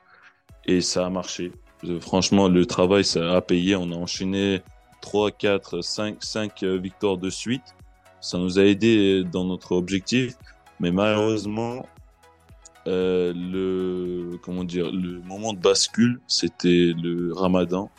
et 0.66 0.80
ça 0.80 1.06
a 1.06 1.10
marché. 1.10 1.52
Franchement, 2.00 2.48
le 2.48 2.66
travail, 2.66 3.04
ça 3.04 3.36
a 3.36 3.40
payé. 3.40 3.76
On 3.76 3.92
a 3.92 3.94
enchaîné 3.94 4.62
3, 5.00 5.30
4, 5.30 5.82
5, 5.82 6.16
5 6.20 6.64
victoires 6.64 7.18
de 7.18 7.30
suite. 7.30 7.74
Ça 8.20 8.38
nous 8.38 8.58
a 8.58 8.62
aidé 8.62 9.24
dans 9.24 9.44
notre 9.44 9.72
objectif. 9.72 10.34
Mais 10.80 10.90
malheureusement, 10.90 11.84
euh, 12.88 13.34
le, 13.34 14.38
comment 14.38 14.64
dire, 14.64 14.90
le 14.90 15.20
moment 15.20 15.52
de 15.52 15.58
bascule, 15.58 16.20
c'était 16.26 16.92
le 17.00 17.32
ramadan. 17.32 17.90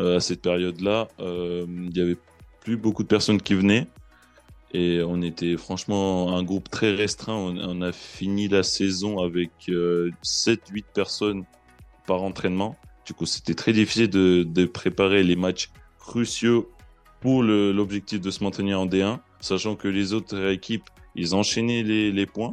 Euh, 0.00 0.16
à 0.16 0.20
cette 0.20 0.42
période-là, 0.42 1.08
euh, 1.20 1.64
il 1.68 1.96
y 1.96 2.00
avait 2.00 2.18
plus 2.60 2.76
beaucoup 2.76 3.04
de 3.04 3.08
personnes 3.08 3.40
qui 3.40 3.54
venaient. 3.54 3.86
Et 4.72 5.02
on 5.06 5.22
était 5.22 5.56
franchement 5.56 6.36
un 6.36 6.42
groupe 6.42 6.68
très 6.68 6.92
restreint. 6.92 7.34
On, 7.34 7.80
a 7.80 7.92
fini 7.92 8.48
la 8.48 8.64
saison 8.64 9.20
avec 9.20 9.50
7-8 9.68 10.84
personnes 10.92 11.44
par 12.08 12.24
entraînement. 12.24 12.76
Du 13.06 13.14
coup, 13.14 13.24
c'était 13.24 13.54
très 13.54 13.72
difficile 13.72 14.10
de, 14.10 14.42
de 14.42 14.64
préparer 14.64 15.22
les 15.22 15.36
matchs 15.36 15.70
cruciaux 16.04 16.70
pour 17.20 17.42
l'objectif 17.42 18.20
de 18.20 18.30
se 18.30 18.44
maintenir 18.44 18.78
en 18.78 18.86
D1, 18.86 19.18
sachant 19.40 19.76
que 19.76 19.88
les 19.88 20.12
autres 20.12 20.50
équipes, 20.50 20.84
ils 21.14 21.34
enchaînaient 21.34 21.82
les, 21.82 22.26
points. 22.26 22.52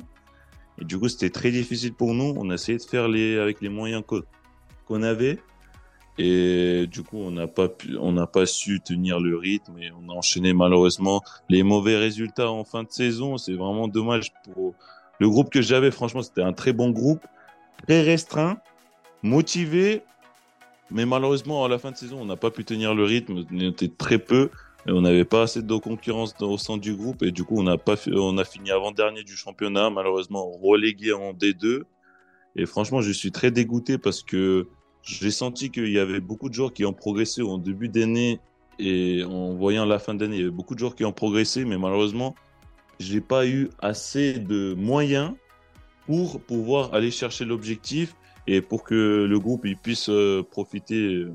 Et 0.80 0.86
du 0.86 0.98
coup, 0.98 1.10
c'était 1.10 1.30
très 1.30 1.52
difficile 1.52 1.94
pour 1.94 2.14
nous. 2.14 2.34
On 2.38 2.50
a 2.50 2.54
essayé 2.54 2.78
de 2.78 2.84
faire 2.84 3.08
les, 3.08 3.38
avec 3.38 3.62
les 3.62 3.70
moyens 3.70 4.04
qu'on 4.86 5.04
avait. 5.04 5.40
Et 6.18 6.88
du 6.88 7.04
coup, 7.04 7.18
on 7.18 7.32
n'a 7.32 7.48
pas 7.48 7.68
on 8.00 8.12
n'a 8.12 8.28
pas 8.28 8.46
su 8.46 8.82
tenir 8.82 9.20
le 9.20 9.38
rythme 9.38 9.78
et 9.80 9.92
on 9.92 10.10
a 10.10 10.14
enchaîné 10.14 10.54
malheureusement 10.54 11.22
les 11.50 11.64
mauvais 11.64 11.96
résultats 11.98 12.52
en 12.52 12.64
fin 12.64 12.84
de 12.84 12.92
saison. 12.92 13.38
C'est 13.38 13.54
vraiment 13.54 13.88
dommage 13.88 14.32
pour 14.44 14.76
le 15.20 15.30
groupe 15.30 15.50
que 15.50 15.62
j'avais, 15.62 15.92
franchement, 15.92 16.22
c'était 16.22 16.42
un 16.42 16.54
très 16.54 16.74
bon 16.74 16.90
groupe, 16.90 17.26
très 17.86 18.02
restreint, 18.02 18.58
motivé, 19.22 20.04
mais 20.92 21.06
malheureusement, 21.06 21.66
à 21.66 21.70
la 21.70 21.80
fin 21.80 21.92
de 21.92 21.98
saison, 21.98 22.20
on 22.22 22.26
n'a 22.26 22.36
pas 22.36 22.52
pu 22.52 22.64
tenir 22.66 22.94
le 22.94 23.04
rythme, 23.04 23.46
on 23.52 23.60
était 23.60 23.88
très 23.88 24.20
peu. 24.20 24.50
Et 24.88 24.92
on 24.92 25.02
n'avait 25.02 25.26
pas 25.26 25.44
assez 25.44 25.62
de 25.62 25.76
concurrence 25.76 26.34
au 26.42 26.58
sein 26.58 26.78
du 26.78 26.96
groupe. 26.96 27.22
Et 27.24 27.32
du 27.32 27.44
coup 27.44 27.56
on 27.60 27.68
a 27.68 27.78
pas 27.78 27.96
on 28.12 28.38
a 28.38 28.44
fini 28.44 28.72
avant 28.72 28.92
dernier 28.92 29.24
du 29.24 29.36
championnat 29.36 29.90
malheureusement 29.90 30.52
relégué 30.52 31.14
en 31.14 31.34
D2 31.34 31.84
et 32.56 32.66
franchement 32.66 33.02
je 33.02 33.12
suis 33.12 33.32
très 33.32 33.52
dégoûté 33.52 33.98
parce 33.98 34.24
que 34.24 34.68
j'ai 35.04 35.32
senti 35.32 35.70
qu'il 35.70 35.92
y 35.92 36.00
avait 36.00 36.20
beaucoup 36.20 36.50
de 36.50 36.54
joueurs 36.54 36.74
qui 36.74 36.86
ont 36.86 36.94
progressé 36.94 37.42
en 37.42 37.58
début 37.58 37.90
d'année 37.90 38.40
et 38.80 39.24
en 39.24 39.54
voyant 39.54 39.86
la 39.86 40.00
fin 40.00 40.16
d'année 40.16 40.38
il 40.38 40.40
y 40.40 40.44
avait 40.44 40.52
beaucoup 40.52 40.74
de 40.74 40.80
joueurs 40.80 40.96
qui 40.96 41.06
ont 41.06 41.14
progressé. 41.14 41.64
Mais 41.64 41.78
malheureusement 41.78 42.36
j'ai 43.00 43.22
pas 43.22 43.46
eu 43.46 43.70
assez 43.80 44.34
de 44.34 44.74
moyens 44.74 45.34
pour 46.08 46.42
pouvoir 46.42 46.94
aller 46.94 47.12
chercher 47.12 47.46
l'objectif 47.46 48.16
et 48.48 48.62
pour 48.62 48.84
que 48.84 49.26
le 49.26 49.40
groupe 49.40 49.66
il 49.66 49.78
puisse 49.78 50.10
euh, 50.10 50.46
profiter 50.50 51.16
euh, 51.16 51.34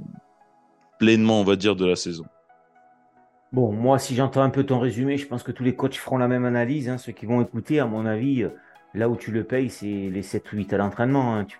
pleinement, 0.98 1.40
on 1.40 1.44
va 1.44 1.56
dire, 1.56 1.76
de 1.76 1.86
la 1.86 1.96
saison. 1.96 2.24
Bon, 3.52 3.72
moi, 3.72 3.98
si 3.98 4.14
j'entends 4.14 4.42
un 4.42 4.50
peu 4.50 4.64
ton 4.64 4.78
résumé, 4.78 5.16
je 5.16 5.26
pense 5.26 5.42
que 5.42 5.52
tous 5.52 5.62
les 5.62 5.74
coachs 5.74 5.94
feront 5.94 6.18
la 6.18 6.28
même 6.28 6.44
analyse. 6.44 6.88
Hein. 6.88 6.98
Ceux 6.98 7.12
qui 7.12 7.26
vont 7.26 7.40
écouter, 7.40 7.78
à 7.78 7.86
mon 7.86 8.04
avis, 8.04 8.42
euh, 8.42 8.48
là 8.92 9.08
où 9.08 9.16
tu 9.16 9.30
le 9.30 9.44
payes, 9.44 9.70
c'est 9.70 9.86
les 9.86 10.22
7 10.22 10.52
ou 10.52 10.56
8 10.56 10.72
à 10.72 10.78
l'entraînement. 10.78 11.36
Hein. 11.36 11.44
Tu 11.44 11.58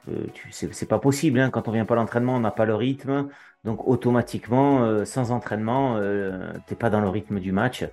c'est, 0.51 0.89
pas 0.89 0.99
possible. 0.99 1.39
Hein. 1.39 1.51
Quand 1.51 1.69
on 1.69 1.73
vient 1.73 1.85
pas 1.85 1.95
à 1.95 1.99
l'entraînement, 1.99 2.35
on 2.35 2.41
n'a 2.41 2.51
pas 2.51 2.65
le 2.65 2.75
rythme. 2.75 3.29
Donc, 3.65 3.87
automatiquement, 3.87 5.05
sans 5.05 5.33
entraînement, 5.33 5.97
euh, 5.97 6.53
tu 6.67 6.73
n'es 6.73 6.77
pas 6.77 6.91
dans 6.91 7.01
le 7.01 7.09
rythme 7.09 7.41
du 7.41 7.53
match. 7.53 7.85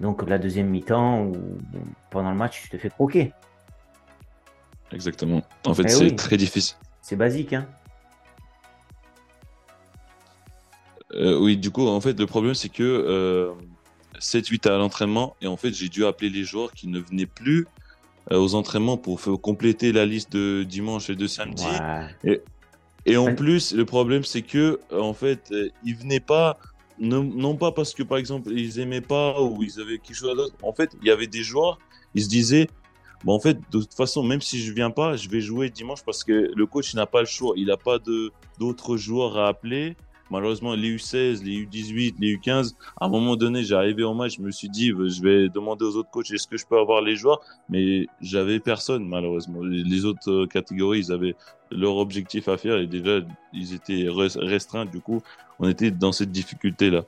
Donc, 0.00 0.28
la 0.28 0.38
deuxième 0.38 0.68
mi-temps 0.68 1.22
ou 1.22 1.32
pendant 2.10 2.30
le 2.30 2.36
match, 2.36 2.62
tu 2.62 2.68
te 2.68 2.76
fais 2.76 2.90
croquer. 2.90 3.32
Exactement. 4.92 5.42
En 5.66 5.74
fait, 5.74 5.84
eh 5.84 5.88
c'est 5.88 6.16
très 6.16 6.36
difficile. 6.36 6.76
C'est 7.02 7.16
basique, 7.16 7.52
hein 7.52 7.66
euh, 11.14 11.38
Oui, 11.38 11.56
du 11.56 11.70
coup, 11.70 11.86
en 11.86 12.00
fait, 12.00 12.18
le 12.18 12.26
problème, 12.26 12.54
c'est 12.54 12.68
que 12.68 12.82
euh, 12.82 13.52
7-8 14.20 14.68
à 14.68 14.78
l'entraînement, 14.78 15.36
et 15.42 15.48
en 15.48 15.56
fait, 15.56 15.74
j'ai 15.74 15.88
dû 15.88 16.06
appeler 16.06 16.30
les 16.30 16.44
joueurs 16.44 16.72
qui 16.72 16.86
ne 16.86 17.00
venaient 17.00 17.26
plus 17.26 17.66
euh, 18.30 18.38
aux 18.38 18.54
entraînements 18.54 18.96
pour 18.96 19.20
compléter 19.42 19.90
la 19.90 20.06
liste 20.06 20.32
de 20.32 20.62
dimanche 20.62 21.10
et 21.10 21.16
de 21.16 21.26
samedi. 21.26 21.66
Et, 22.22 22.40
et, 23.04 23.16
en 23.16 23.34
plus, 23.34 23.74
le 23.74 23.84
problème, 23.84 24.22
c'est 24.22 24.42
que, 24.42 24.78
euh, 24.92 25.00
en 25.00 25.12
fait, 25.12 25.52
ils 25.84 25.96
venaient 25.96 26.20
pas, 26.20 26.56
non, 27.00 27.24
non, 27.24 27.56
pas 27.56 27.72
parce 27.72 27.94
que, 27.94 28.04
par 28.04 28.18
exemple, 28.18 28.52
ils 28.52 28.78
aimaient 28.78 29.00
pas 29.00 29.42
ou 29.42 29.60
ils 29.64 29.80
avaient 29.80 29.98
quelque 29.98 30.16
chose 30.16 30.36
d'autre. 30.36 30.54
En 30.62 30.72
fait, 30.72 30.92
il 31.02 31.08
y 31.08 31.10
avait 31.10 31.26
des 31.26 31.42
joueurs, 31.42 31.80
ils 32.14 32.22
se 32.22 32.28
disaient, 32.28 32.68
Bon, 33.24 33.34
en 33.34 33.40
fait, 33.40 33.58
de 33.70 33.80
toute 33.80 33.94
façon, 33.94 34.22
même 34.22 34.40
si 34.40 34.58
je 34.60 34.72
viens 34.72 34.90
pas, 34.90 35.16
je 35.16 35.28
vais 35.28 35.40
jouer 35.40 35.70
dimanche 35.70 36.02
parce 36.04 36.24
que 36.24 36.50
le 36.54 36.66
coach 36.66 36.94
n'a 36.94 37.06
pas 37.06 37.20
le 37.20 37.26
choix. 37.26 37.54
Il 37.56 37.66
n'a 37.66 37.76
pas 37.76 37.98
d'autres 38.58 38.96
joueurs 38.96 39.38
à 39.38 39.48
appeler. 39.48 39.96
Malheureusement, 40.30 40.74
les 40.74 40.96
U16, 40.96 41.44
les 41.44 41.66
U18, 41.66 42.14
les 42.18 42.36
U15, 42.36 42.74
à 42.98 43.04
un 43.04 43.08
moment 43.08 43.36
donné, 43.36 43.70
arrivé 43.72 44.02
au 44.02 44.14
match, 44.14 44.36
je 44.38 44.42
me 44.42 44.50
suis 44.50 44.70
dit, 44.70 44.88
je 44.88 45.22
vais 45.22 45.50
demander 45.50 45.84
aux 45.84 45.94
autres 45.96 46.10
coachs, 46.10 46.30
est-ce 46.30 46.46
que 46.46 46.56
je 46.56 46.64
peux 46.64 46.78
avoir 46.78 47.02
les 47.02 47.16
joueurs? 47.16 47.40
Mais 47.68 48.06
j'avais 48.22 48.58
personne, 48.58 49.06
malheureusement. 49.06 49.60
Les 49.62 50.06
autres 50.06 50.30
euh, 50.30 50.46
catégories, 50.46 51.00
ils 51.00 51.12
avaient 51.12 51.34
leur 51.70 51.96
objectif 51.96 52.48
à 52.48 52.56
faire 52.56 52.78
et 52.78 52.86
déjà, 52.86 53.20
ils 53.52 53.74
étaient 53.74 54.06
restreints. 54.08 54.86
Du 54.86 55.00
coup, 55.00 55.20
on 55.58 55.68
était 55.68 55.90
dans 55.90 56.12
cette 56.12 56.32
difficulté-là. 56.32 57.02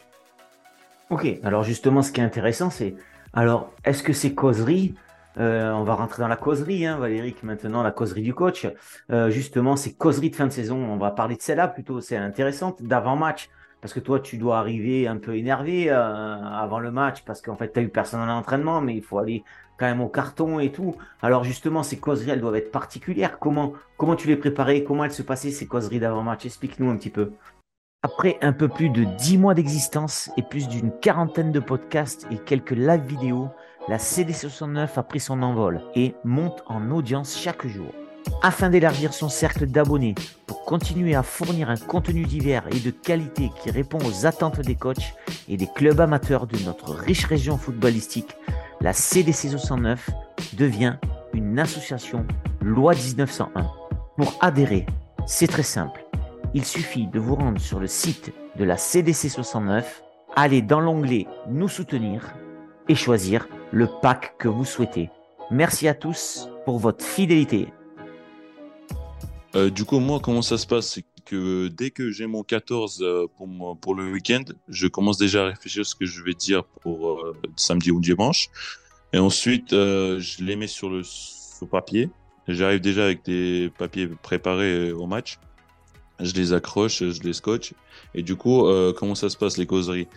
Ok, 1.09 1.27
alors 1.43 1.65
justement, 1.65 2.03
ce 2.03 2.13
qui 2.13 2.21
est 2.21 2.25
intéressant, 2.25 2.69
c'est 2.69 2.95
alors, 3.35 3.73
est-ce 3.85 4.03
que 4.03 4.13
ces 4.13 4.35
causeries 4.35 4.95
euh, 5.39 5.73
on 5.73 5.83
va 5.83 5.95
rentrer 5.95 6.23
dans 6.23 6.29
la 6.29 6.37
causerie, 6.37 6.87
hein, 6.87 6.99
Valéric, 6.99 7.43
maintenant, 7.43 7.83
la 7.83 7.91
causerie 7.91 8.23
du 8.23 8.35
coach. 8.35 8.67
Euh, 9.11 9.31
justement, 9.31 9.77
ces 9.77 9.95
causeries 9.95 10.31
de 10.31 10.37
fin 10.37 10.47
de 10.47 10.53
saison, 10.53 10.77
on 10.77 10.97
va 10.97 11.11
parler 11.11 11.37
de 11.37 11.43
celle-là 11.43 11.69
plutôt, 11.69 12.01
c'est 12.01 12.17
intéressante, 12.17 12.83
d'avant-match. 12.83 13.51
Parce 13.81 13.93
que 13.93 14.01
toi, 14.01 14.19
tu 14.19 14.39
dois 14.39 14.59
arriver 14.59 15.07
un 15.07 15.19
peu 15.19 15.37
énervé 15.37 15.91
euh, 15.91 15.95
avant 15.95 16.79
le 16.79 16.91
match, 16.91 17.23
parce 17.25 17.43
qu'en 17.43 17.57
fait, 17.57 17.73
tu 17.73 17.81
as 17.81 17.83
eu 17.83 17.89
personne 17.89 18.21
en 18.21 18.39
entraînement, 18.39 18.81
mais 18.81 18.95
il 18.95 19.03
faut 19.03 19.19
aller 19.19 19.45
quand 19.77 19.87
même 19.87 20.01
au 20.01 20.09
carton 20.09 20.59
et 20.61 20.73
tout. 20.73 20.95
Alors 21.21 21.45
justement, 21.45 21.83
ces 21.83 21.99
causeries, 21.99 22.31
elles 22.31 22.41
doivent 22.41 22.57
être 22.57 22.71
particulières. 22.71 23.39
Comment, 23.39 23.73
comment 23.99 24.17
tu 24.17 24.29
les 24.29 24.37
préparais? 24.37 24.85
Comment 24.85 25.05
elles 25.05 25.13
se 25.13 25.23
passaient, 25.23 25.51
ces 25.51 25.67
causeries 25.67 26.01
d'avant-match 26.01 26.47
Explique-nous 26.47 26.91
un 26.91 26.97
petit 26.97 27.11
peu. 27.11 27.33
Après 28.03 28.37
un 28.43 28.53
peu 28.53 28.69
plus 28.69 28.91
de 28.91 29.05
10 29.05 29.39
mois 29.39 29.55
d'existence 29.55 30.31
et 30.37 30.43
plus 30.43 30.69
d'une 30.69 30.93
quarantaine 31.01 31.53
de 31.53 31.61
podcasts 31.61 32.27
et 32.31 32.37
quelques 32.37 32.73
live 32.73 33.01
vidéos, 33.01 33.49
la 33.87 33.99
CD69 33.99 34.89
a 34.97 35.03
pris 35.03 35.21
son 35.21 35.43
envol 35.43 35.83
et 35.95 36.15
monte 36.25 36.63
en 36.67 36.91
audience 36.91 37.39
chaque 37.39 37.67
jour. 37.67 37.93
Afin 38.43 38.71
d'élargir 38.71 39.13
son 39.13 39.29
cercle 39.29 39.67
d'abonnés 39.67 40.15
pour 40.47 40.65
continuer 40.65 41.15
à 41.15 41.23
fournir 41.23 41.69
un 41.69 41.77
contenu 41.77 42.25
divers 42.25 42.65
et 42.75 42.81
de 42.81 42.91
qualité 42.91 43.51
qui 43.63 43.71
répond 43.71 43.99
aux 43.99 44.25
attentes 44.25 44.61
des 44.61 44.75
coachs 44.75 45.15
et 45.49 45.59
des 45.59 45.67
clubs 45.67 46.01
amateurs 46.01 46.47
de 46.47 46.59
notre 46.65 46.93
riche 46.93 47.27
région 47.27 47.59
footballistique, 47.59 48.35
la 48.81 48.93
CDC69 48.93 49.99
devient 50.55 50.97
une 51.35 51.59
association 51.59 52.27
loi 52.63 52.95
1901. 52.95 53.71
Pour 54.17 54.39
adhérer, 54.41 54.87
c'est 55.27 55.49
très 55.49 55.63
simple. 55.63 56.05
Il 56.55 56.65
suffit 56.65 57.07
de 57.07 57.19
vous 57.19 57.35
rendre 57.35 57.61
sur 57.61 57.81
le 57.81 57.87
site 57.87 58.33
de 58.57 58.65
la 58.65 58.77
CDC69, 58.77 59.85
aller 60.37 60.63
dans 60.63 60.81
l'onglet 60.81 61.27
Nous 61.51 61.69
soutenir 61.69 62.35
et 62.89 62.95
choisir 62.95 63.47
le 63.75 63.89
pack 63.89 64.39
que 64.39 64.47
vous 64.47 64.65
souhaitez. 64.65 65.11
Merci 65.51 65.89
à 65.89 65.95
tous 65.95 66.49
pour 66.65 66.79
votre 66.79 67.05
fidélité. 67.05 67.67
Euh, 69.57 69.69
du 69.69 69.85
coup, 69.85 69.99
moi, 69.99 70.21
comment 70.21 70.43
ça 70.43 70.59
se 70.59 70.67
passe? 70.67 70.87
C'est 70.91 71.05
que 71.25 71.67
dès 71.69 71.91
que 71.91 72.11
j'ai 72.13 72.27
mon 72.27 72.45
14 72.45 73.03
euh, 73.03 73.27
pour, 73.37 73.79
pour 73.81 73.95
le 73.97 74.13
week-end, 74.13 74.45
je 74.69 74.87
commence 74.87 75.19
déjà 75.19 75.43
à 75.43 75.47
réfléchir 75.49 75.81
à 75.81 75.85
ce 75.85 75.97
que 75.97 76.07
je 76.07 76.23
vais 76.23 76.35
dire 76.35 76.63
pour 76.83 77.11
euh, 77.11 77.37
samedi 77.57 77.91
ou 77.91 78.01
dimanche. 78.01 78.49
Et 79.13 79.19
ensuite, 79.19 79.71
je 79.71 80.45
les 80.45 80.57
mets 80.57 80.67
sur 80.67 80.91
le 80.91 81.03
papier. 81.71 82.11
J'arrive 82.49 82.81
déjà 82.81 83.05
avec 83.05 83.25
des 83.25 83.73
papiers 83.79 84.09
préparés 84.09 84.93
au 84.93 85.07
match. 85.07 85.39
Je 86.19 86.33
les 86.35 86.53
accroche, 86.53 86.99
je 86.99 87.23
les 87.23 87.33
scotche. 87.33 87.75
Et 88.15 88.23
du 88.23 88.35
coup, 88.35 88.67
comment 88.97 89.15
ça 89.15 89.29
se 89.29 89.37
passe 89.37 89.57
les 89.57 89.67
causeries? 89.67 90.09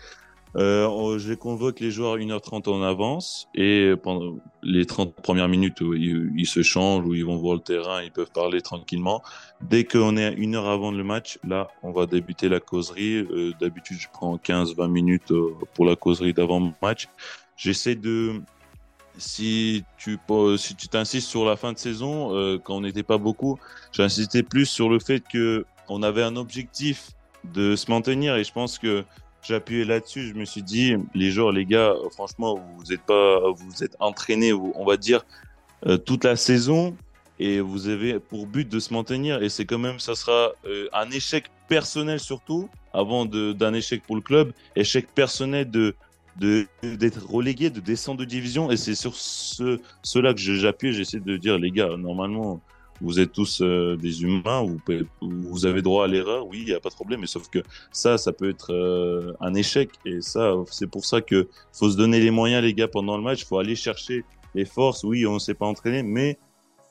Euh, 0.55 1.19
je 1.19 1.33
convoque 1.33 1.79
les 1.79 1.91
joueurs 1.91 2.17
1h30 2.17 2.69
en 2.69 2.81
avance 2.81 3.47
et 3.53 3.93
pendant 4.01 4.37
les 4.63 4.85
30 4.85 5.13
premières 5.15 5.49
minutes, 5.49 5.81
ils, 5.81 6.47
se 6.47 6.63
changent 6.63 7.05
ou 7.05 7.13
ils 7.13 7.25
vont 7.25 7.37
voir 7.37 7.55
le 7.55 7.61
terrain, 7.61 8.01
ils 8.01 8.11
peuvent 8.11 8.31
parler 8.31 8.61
tranquillement. 8.61 9.21
Dès 9.61 9.83
qu'on 9.83 10.17
est 10.17 10.25
à 10.25 10.31
une 10.31 10.55
heure 10.55 10.67
avant 10.67 10.91
le 10.91 11.03
match, 11.03 11.39
là, 11.45 11.67
on 11.83 11.91
va 11.91 12.05
débuter 12.05 12.49
la 12.49 12.59
causerie. 12.59 13.17
Euh, 13.17 13.53
D'habitude, 13.59 13.97
je 13.99 14.07
prends 14.11 14.37
15-20 14.37 14.87
minutes 14.89 15.31
euh, 15.31 15.53
pour 15.73 15.85
la 15.85 15.95
causerie 15.95 16.33
d'avant-match. 16.33 17.07
J'essaie 17.55 17.95
de, 17.95 18.41
si 19.17 19.83
tu 19.97 20.17
si 20.57 20.75
tu 20.75 20.87
t'insistes 20.87 21.27
sur 21.27 21.45
la 21.45 21.55
fin 21.55 21.73
de 21.73 21.77
saison, 21.77 22.59
quand 22.63 22.75
on 22.75 22.81
n'était 22.81 23.01
pas 23.01 23.17
beaucoup, 23.17 23.57
j'insistais 23.91 24.43
plus 24.43 24.67
sur 24.67 24.89
le 24.89 24.99
fait 24.99 25.21
que 25.21 25.65
on 25.89 26.03
avait 26.03 26.21
un 26.21 26.35
objectif 26.35 27.11
de 27.53 27.75
se 27.75 27.89
maintenir 27.89 28.35
et 28.35 28.43
je 28.43 28.51
pense 28.51 28.77
que 28.77 29.05
appuyé 29.53 29.85
là-dessus. 29.85 30.27
Je 30.27 30.33
me 30.33 30.45
suis 30.45 30.63
dit, 30.63 30.95
les 31.13 31.31
joueurs, 31.31 31.51
les 31.51 31.65
gars, 31.65 31.93
franchement, 32.11 32.59
vous 32.77 32.93
êtes 32.93 33.01
pas, 33.01 33.39
vous 33.51 33.83
êtes 33.83 33.95
entraînés, 33.99 34.53
on 34.53 34.85
va 34.85 34.97
dire, 34.97 35.25
euh, 35.85 35.97
toute 35.97 36.23
la 36.23 36.35
saison 36.35 36.95
et 37.39 37.59
vous 37.59 37.87
avez 37.87 38.19
pour 38.19 38.47
but 38.47 38.67
de 38.67 38.79
se 38.79 38.93
maintenir. 38.93 39.43
Et 39.43 39.49
c'est 39.49 39.65
quand 39.65 39.77
même, 39.77 39.99
ça 39.99 40.15
sera 40.15 40.51
euh, 40.65 40.87
un 40.93 41.09
échec 41.11 41.45
personnel 41.67 42.19
surtout, 42.19 42.69
avant 42.93 43.25
d'un 43.25 43.73
échec 43.73 44.01
pour 44.03 44.15
le 44.15 44.21
club, 44.21 44.53
échec 44.75 45.07
personnel 45.13 45.69
de 45.69 45.95
d'être 46.83 47.27
relégué, 47.27 47.71
de 47.71 47.79
descendre 47.79 48.19
de 48.19 48.25
division. 48.25 48.69
Et 48.69 48.77
c'est 48.77 48.93
sur 48.93 49.15
ce, 49.15 49.79
cela 50.03 50.35
que 50.35 50.39
j'appuie. 50.39 50.93
J'essaie 50.93 51.19
de 51.19 51.35
dire, 51.35 51.57
les 51.57 51.71
gars, 51.71 51.97
normalement, 51.97 52.61
vous 53.01 53.19
êtes 53.19 53.31
tous 53.31 53.61
euh, 53.61 53.95
des 53.97 54.23
humains, 54.23 54.65
vous, 55.21 55.65
avez 55.65 55.81
droit 55.81 56.05
à 56.05 56.07
l'erreur, 56.07 56.47
oui, 56.47 56.59
il 56.61 56.65
n'y 56.65 56.73
a 56.73 56.79
pas 56.79 56.89
de 56.89 56.95
problème, 56.95 57.21
mais 57.21 57.27
sauf 57.27 57.49
que 57.49 57.59
ça, 57.91 58.17
ça 58.17 58.33
peut 58.33 58.49
être 58.49 58.73
euh, 58.73 59.33
un 59.39 59.53
échec. 59.53 59.89
Et 60.05 60.21
ça, 60.21 60.53
c'est 60.71 60.87
pour 60.87 61.05
ça 61.05 61.21
que 61.21 61.47
faut 61.73 61.89
se 61.89 61.97
donner 61.97 62.19
les 62.19 62.31
moyens, 62.31 62.63
les 62.63 62.73
gars, 62.73 62.87
pendant 62.87 63.17
le 63.17 63.23
match. 63.23 63.41
Il 63.41 63.45
faut 63.45 63.59
aller 63.59 63.75
chercher 63.75 64.23
les 64.55 64.65
forces. 64.65 65.03
Oui, 65.03 65.25
on 65.25 65.35
ne 65.35 65.39
s'est 65.39 65.53
pas 65.53 65.65
entraîné, 65.65 66.03
mais 66.03 66.39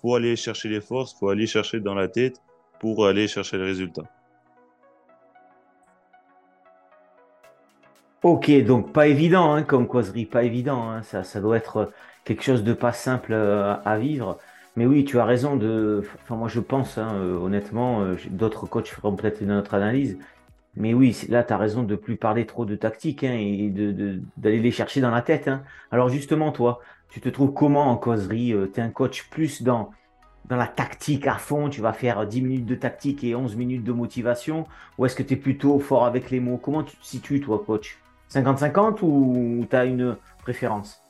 faut 0.01 0.15
aller 0.15 0.37
chercher 0.37 0.69
les 0.69 0.81
forces, 0.81 1.15
faut 1.19 1.29
aller 1.29 1.47
chercher 1.47 1.81
dans 1.81 1.95
la 1.95 2.09
tête 2.09 2.41
pour 2.79 3.07
aller 3.07 3.27
chercher 3.27 3.57
le 3.57 3.65
résultat. 3.65 4.03
Ok, 8.23 8.51
donc 8.65 8.93
pas 8.93 9.07
évident 9.07 9.53
hein, 9.53 9.63
comme 9.63 9.87
causerie, 9.87 10.27
pas 10.27 10.43
évident. 10.43 10.91
Hein. 10.91 11.03
ça, 11.03 11.23
ça 11.23 11.41
doit 11.41 11.57
être 11.57 11.93
quelque 12.25 12.43
chose 12.43 12.65
de 12.65 12.73
pas 12.73 12.93
simple 12.93 13.33
euh, 13.33 13.77
à 13.85 13.99
vivre. 13.99 14.39
Mais 14.77 14.85
oui, 14.85 15.05
tu 15.05 15.19
as 15.19 15.25
raison 15.25 15.57
de. 15.57 16.05
Enfin, 16.23 16.37
moi, 16.37 16.49
je 16.49 16.61
pense, 16.61 16.99
hein, 16.99 17.15
euh, 17.15 17.39
honnêtement, 17.39 18.03
euh, 18.03 18.17
d'autres 18.31 18.67
coachs 18.67 18.89
feront 18.89 19.17
peut-être 19.17 19.41
une 19.41 19.53
autre 19.53 19.73
analyse. 19.73 20.19
Mais 20.77 20.93
oui, 20.93 21.17
là, 21.31 21.43
tu 21.43 21.55
as 21.55 21.57
raison 21.57 21.83
de 21.83 21.97
plus 21.97 22.17
parler 22.17 22.45
trop 22.45 22.67
de 22.67 22.77
tactique 22.77 23.25
hein, 23.25 23.33
et 23.33 23.73
d'aller 24.37 24.61
les 24.61 24.71
chercher 24.71 25.01
dans 25.01 25.11
la 25.11 25.23
tête. 25.23 25.49
Hein. 25.49 25.63
Alors 25.91 26.11
justement, 26.11 26.53
toi, 26.53 26.81
tu 27.09 27.23
te 27.23 27.31
trouves 27.31 27.55
comment 27.55 27.91
en 27.91 27.97
causerie 27.97 28.53
euh, 28.53 28.71
Tu 28.73 28.81
es 28.81 28.83
un 28.83 28.91
coach 28.91 29.31
plus 29.31 29.63
dans, 29.63 29.91
dans 30.51 30.57
la 30.57 30.67
tactique 30.67 31.27
à 31.27 31.37
fond, 31.37 31.71
tu 31.71 31.81
vas 31.81 31.95
faire 31.95 32.27
10 32.27 32.43
minutes 32.43 32.67
de 32.67 32.75
tactique 32.75 33.25
et 33.25 33.35
11 33.35 33.57
minutes 33.57 33.85
de 33.85 33.93
motivation 33.93 34.67
Ou 34.99 35.07
est-ce 35.07 35.17
que 35.17 35.23
tu 35.23 35.33
es 35.33 35.37
plutôt 35.39 35.79
fort 35.79 36.05
avec 36.05 36.31
les 36.31 36.41
mots? 36.41 36.59
Comment 36.59 36.83
tu 36.83 36.95
te 36.99 37.07
situes, 37.07 37.41
toi, 37.41 37.63
coach? 37.67 37.99
50-50 38.31 38.99
ou 39.01 39.65
tu 39.71 39.75
as 39.75 39.87
une 39.87 40.19
préférence? 40.43 41.01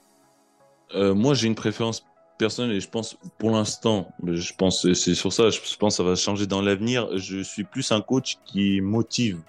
Moi, 0.95 1.35
j'ai 1.35 1.49
une 1.49 1.57
préférence 1.57 2.07
personnelle 2.37 2.77
et 2.77 2.81
je 2.81 2.89
pense, 2.89 3.17
pour 3.39 3.51
l'instant, 3.51 4.13
je 4.25 4.53
pense, 4.53 4.93
c'est 4.93 5.15
sur 5.15 5.33
ça, 5.33 5.51
je 5.51 5.59
pense 5.77 5.95
que 5.95 5.97
ça 5.97 6.03
va 6.03 6.15
changer 6.15 6.47
dans 6.47 6.63
l'avenir. 6.63 7.09
Je 7.17 7.43
suis 7.43 7.65
plus 7.65 7.93
un 7.93 8.01
coach 8.01 8.39
qui 8.45 8.81
motive 8.81 9.41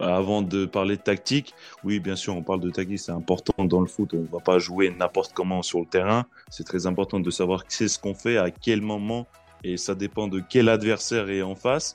avant 0.00 0.42
de 0.42 0.64
parler 0.64 0.96
de 0.96 1.02
tactique, 1.02 1.54
oui, 1.84 2.00
bien 2.00 2.16
sûr, 2.16 2.34
on 2.34 2.42
parle 2.42 2.60
de 2.60 2.70
tactique, 2.70 2.98
c'est 2.98 3.12
important 3.12 3.64
dans 3.64 3.80
le 3.80 3.86
foot. 3.86 4.14
On 4.14 4.20
ne 4.20 4.26
va 4.26 4.40
pas 4.40 4.58
jouer 4.58 4.90
n'importe 4.90 5.32
comment 5.34 5.62
sur 5.62 5.80
le 5.80 5.86
terrain. 5.86 6.24
C'est 6.48 6.64
très 6.64 6.86
important 6.86 7.20
de 7.20 7.30
savoir 7.30 7.64
c'est 7.68 7.88
ce 7.88 7.98
qu'on 7.98 8.14
fait, 8.14 8.38
à 8.38 8.50
quel 8.50 8.80
moment, 8.80 9.26
et 9.64 9.76
ça 9.76 9.94
dépend 9.94 10.28
de 10.28 10.40
quel 10.40 10.68
adversaire 10.68 11.28
est 11.28 11.42
en 11.42 11.54
face. 11.54 11.94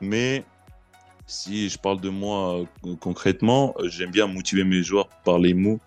Mais 0.00 0.44
si 1.26 1.68
je 1.68 1.78
parle 1.78 2.00
de 2.00 2.08
moi 2.08 2.60
euh, 2.86 2.96
concrètement, 3.00 3.74
j'aime 3.84 4.10
bien 4.10 4.26
motiver 4.26 4.64
mes 4.64 4.82
joueurs 4.82 5.08
par 5.24 5.38
les 5.38 5.54
mots, 5.54 5.80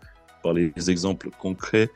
par 0.44 0.54
les 0.54 0.74
exemples 0.90 1.30
concrets. 1.40 1.90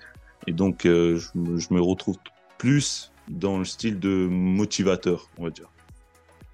Et 0.48 0.54
donc, 0.54 0.86
euh, 0.86 1.18
je 1.18 1.74
me 1.74 1.82
retrouve 1.82 2.18
plus 2.58 3.12
dans 3.30 3.58
le 3.58 3.66
style 3.66 4.00
de 4.00 4.28
motivateur, 4.30 5.30
on 5.38 5.46
va 5.46 5.50
dire. 5.50 5.70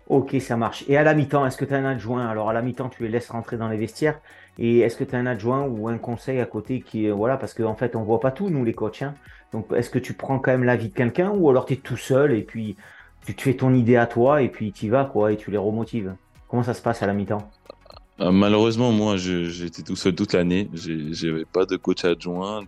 Ok, 0.09 0.37
ça 0.39 0.55
marche. 0.55 0.85
Et 0.87 0.95
à 0.95 1.03
la 1.03 1.13
mi-temps, 1.13 1.45
est-ce 1.45 1.57
que 1.57 1.65
tu 1.65 1.73
as 1.73 1.77
un 1.77 1.85
adjoint? 1.85 2.27
Alors 2.27 2.49
à 2.49 2.53
la 2.53 2.61
mi-temps, 2.61 2.87
tu 2.87 3.03
les 3.03 3.09
laisses 3.09 3.29
rentrer 3.29 3.57
dans 3.57 3.67
les 3.67 3.77
vestiaires. 3.77 4.19
Et 4.57 4.79
est-ce 4.79 4.95
que 4.95 5.03
tu 5.03 5.15
as 5.15 5.19
un 5.19 5.25
adjoint 5.25 5.63
ou 5.63 5.89
un 5.89 5.97
conseil 5.97 6.39
à 6.39 6.45
côté 6.45 6.79
qui 6.81 7.09
voilà 7.09 7.35
parce 7.37 7.53
qu'en 7.53 7.75
fait, 7.75 7.95
on 7.95 8.03
voit 8.03 8.21
pas 8.21 8.31
tout 8.31 8.49
nous 8.49 8.63
les 8.63 8.73
coachs. 8.73 9.01
Hein. 9.01 9.15
Donc 9.51 9.67
est-ce 9.73 9.89
que 9.89 9.99
tu 9.99 10.13
prends 10.13 10.39
quand 10.39 10.51
même 10.51 10.63
l'avis 10.63 10.89
de 10.89 10.93
quelqu'un 10.93 11.31
ou 11.31 11.49
alors 11.49 11.65
tu 11.65 11.73
es 11.73 11.77
tout 11.77 11.97
seul 11.97 12.31
et 12.33 12.41
puis 12.41 12.77
tu 13.25 13.35
te 13.35 13.41
fais 13.41 13.55
ton 13.55 13.73
idée 13.73 13.97
à 13.97 14.07
toi 14.07 14.41
et 14.41 14.49
puis 14.49 14.71
tu 14.71 14.89
vas 14.89 15.05
quoi 15.05 15.33
et 15.33 15.37
tu 15.37 15.51
les 15.51 15.57
remotives? 15.57 16.15
Comment 16.47 16.63
ça 16.63 16.73
se 16.73 16.81
passe 16.81 17.03
à 17.03 17.07
la 17.07 17.13
mi-temps? 17.13 17.51
euh, 17.69 17.73
Malheureusement, 18.19 18.91
moi, 18.91 19.15
j'étais 19.17 19.83
tout 19.83 19.95
seul 19.95 20.15
toute 20.15 20.33
l'année. 20.33 20.69
J'avais 20.73 21.45
pas 21.45 21.65
de 21.65 21.75
coach 21.75 22.03
adjoint. 22.03 22.63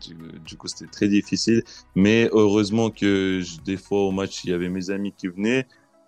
Du, 0.45 0.57
coup, 0.57 0.67
c'était 0.67 0.91
très 0.91 1.07
difficile. 1.07 1.63
Mais 1.95 2.29
heureusement 2.31 2.91
que 2.91 3.41
des 3.65 3.77
fois 3.77 4.01
au 4.01 4.11
match, 4.11 4.43
il 4.43 4.51
y 4.51 4.53
avait 4.53 4.69
mes 4.69 4.91
amis 4.91 5.11
qui 5.11 5.27
venaient 5.27 5.65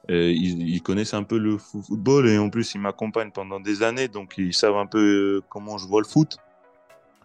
euh, 0.09 0.31
ils, 0.31 0.81
connaissent 0.81 1.13
un 1.13 1.23
peu 1.23 1.37
le 1.37 1.57
football 1.57 2.27
et 2.27 2.37
en 2.39 2.49
plus 2.49 2.73
ils 2.73 2.81
m'accompagnent 2.81 3.31
pendant 3.31 3.59
des 3.59 3.83
années, 3.83 4.07
donc 4.07 4.33
ils 4.37 4.53
savent 4.53 4.77
un 4.77 4.87
peu 4.87 4.99
euh, 5.37 5.43
comment 5.47 5.77
je 5.77 5.87
vois 5.87 6.01
le 6.01 6.07
foot. 6.07 6.37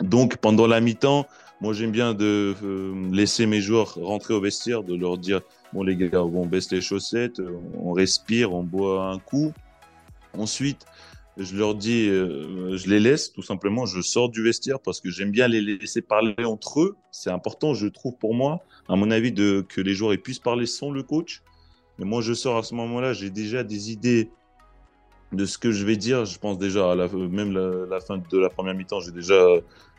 Donc 0.02 0.37
pendant 0.37 0.66
la 0.66 0.80
mi-temps, 0.82 1.26
moi 1.62 1.73
j'aime 1.73 1.90
bien 1.90 2.12
de 2.12 2.54
euh, 2.62 3.11
laisser 3.11 3.46
mes 3.46 3.62
joueurs 3.62 3.94
rentrer 3.94 4.35
au 4.35 4.42
vestiaire, 4.42 4.82
de 4.82 4.94
leur 4.94 5.16
dire 5.16 5.40
bon 5.73 5.85
les 5.85 5.96
gars, 5.96 6.23
on 6.23 6.44
baisse 6.44 6.70
les 6.70 6.82
chaussettes, 6.82 7.40
on 7.80 7.92
respire, 7.92 8.52
on 8.52 8.62
boit 8.62 9.06
un 9.06 9.18
coup. 9.18 9.52
Ensuite, 10.35 10.85
je 11.37 11.57
leur 11.57 11.75
dis, 11.75 12.07
je 12.07 12.88
les 12.88 13.00
laisse 13.00 13.33
tout 13.33 13.43
simplement, 13.43 13.85
je 13.85 14.00
sors 14.00 14.31
du 14.31 14.43
vestiaire 14.43 14.81
parce 14.81 15.00
que 15.00 15.11
j'aime 15.11 15.31
bien 15.31 15.49
les 15.49 15.61
laisser 15.61 16.00
parler 16.00 16.35
entre 16.45 16.81
eux. 16.81 16.97
C'est 17.11 17.31
important, 17.31 17.75
je 17.75 17.88
trouve 17.88 18.16
pour 18.16 18.35
moi, 18.35 18.61
à 18.88 18.97
mon 18.97 19.11
avis, 19.11 19.35
que 19.35 19.81
les 19.81 19.95
joueurs 19.95 20.16
puissent 20.23 20.38
parler 20.38 20.66
sans 20.66 20.90
le 20.90 21.02
coach. 21.02 21.43
Mais 21.99 22.05
moi, 22.05 22.21
je 22.21 22.33
sors 22.35 22.57
à 22.57 22.62
ce 22.62 22.75
moment-là, 22.75 23.12
j'ai 23.12 23.31
déjà 23.31 23.64
des 23.64 23.90
idées 23.90 24.31
de 25.33 25.45
ce 25.45 25.59
que 25.59 25.73
je 25.73 25.85
vais 25.85 25.97
dire. 25.97 26.25
Je 26.25 26.38
pense 26.38 26.59
déjà, 26.59 26.93
à 26.93 26.95
la, 26.95 27.09
même 27.09 27.52
la, 27.52 28.00
fin 28.00 28.19
de 28.19 28.38
la 28.38 28.50
première 28.50 28.75
mi-temps, 28.75 29.00
j'ai 29.00 29.12
déjà 29.12 29.47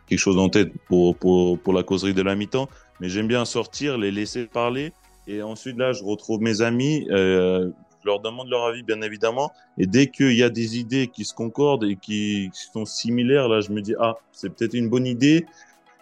quelque 0.07 0.19
chose 0.19 0.37
en 0.37 0.49
tête 0.49 0.71
pour, 0.87 1.15
pour, 1.17 1.73
la 1.73 1.83
causerie 1.83 2.13
de 2.13 2.21
la 2.21 2.35
mi-temps. 2.35 2.69
Mais 2.99 3.09
j'aime 3.09 3.27
bien 3.27 3.45
sortir, 3.45 3.97
les 3.97 4.11
laisser 4.11 4.45
parler. 4.45 4.93
Et 5.27 5.41
ensuite, 5.41 5.77
là, 5.77 5.91
je 5.91 6.03
retrouve 6.03 6.41
mes 6.41 6.61
amis. 6.61 7.07
Euh, 7.11 7.69
leur 8.07 8.19
demande 8.19 8.49
leur 8.49 8.65
avis, 8.65 8.81
bien 8.81 9.01
évidemment. 9.01 9.51
Et 9.77 9.85
dès 9.85 10.07
qu'il 10.07 10.33
y 10.33 10.43
a 10.43 10.49
des 10.49 10.79
idées 10.79 11.07
qui 11.07 11.23
se 11.23 11.33
concordent 11.33 11.83
et 11.83 11.95
qui 11.95 12.49
sont 12.53 12.85
similaires, 12.85 13.47
là, 13.47 13.61
je 13.61 13.71
me 13.71 13.81
dis, 13.81 13.93
ah, 13.99 14.15
c'est 14.31 14.49
peut-être 14.49 14.73
une 14.73 14.89
bonne 14.89 15.05
idée. 15.05 15.45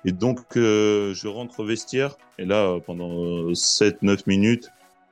Et 0.05 0.13
donc, 0.13 0.39
euh, 0.55 1.13
je 1.13 1.27
rentre 1.27 1.59
au 1.59 1.65
vestiaire. 1.65 2.15
Et 2.39 2.45
là, 2.45 2.79
pendant 2.85 3.51
7-9 3.51 4.23
minutes, 4.27 4.71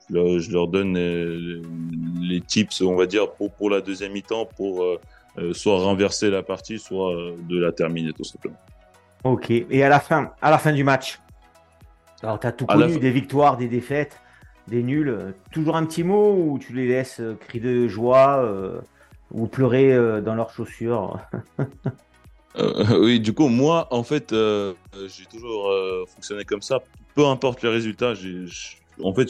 je 0.10 0.52
leur 0.52 0.68
donne 0.68 0.98
euh, 0.98 1.62
les 2.22 2.42
tips, 2.42 2.82
on 2.82 2.96
va 2.96 3.06
dire, 3.06 3.32
pour, 3.32 3.52
pour 3.52 3.70
la 3.70 3.82
deuxième 3.82 4.12
mi-temps, 4.12 4.46
pour 4.46 4.84
euh, 4.84 5.00
euh, 5.38 5.54
soit 5.54 5.80
renverser 5.80 6.30
la 6.30 6.44
partie, 6.44 6.80
soit 6.80 7.14
de 7.50 7.60
la 7.60 7.72
terminer 7.72 8.14
tout 8.14 8.24
simplement. 8.24 8.58
Ok. 9.24 9.50
Et 9.50 9.84
à 9.84 9.90
la 9.90 10.00
fin, 10.00 10.32
à 10.42 10.52
la 10.52 10.58
fin 10.58 10.74
du 10.74 10.84
match, 10.84 11.20
alors 12.22 12.40
tu 12.40 12.48
as 12.48 12.52
tout 12.52 12.66
connu, 12.66 13.00
des 13.00 13.12
victoires, 13.12 13.58
des 13.58 13.68
défaites, 13.68 14.20
des 14.68 14.84
nuls. 14.84 15.34
Toujours 15.52 15.76
un 15.76 15.86
petit 15.86 16.04
mot 16.04 16.34
ou 16.34 16.60
tu 16.60 16.74
les 16.74 16.88
laisses 16.88 17.22
crier 17.42 17.64
de 17.64 17.88
joie 17.88 18.48
ou 19.32 19.48
pleurer 19.48 20.22
dans 20.22 20.36
leurs 20.36 20.52
chaussures 20.52 21.20
oui, 23.00 23.20
du 23.20 23.34
coup, 23.34 23.48
moi, 23.48 23.88
en 23.90 24.04
fait, 24.04 24.30
j'ai 24.32 25.26
toujours 25.26 25.72
fonctionné 26.08 26.46
comme 26.46 26.62
ça. 26.62 26.82
Peu 27.16 27.26
importe 27.26 27.64
les 27.64 27.70
résultats, 27.70 28.14
en 29.04 29.14
fait, 29.14 29.28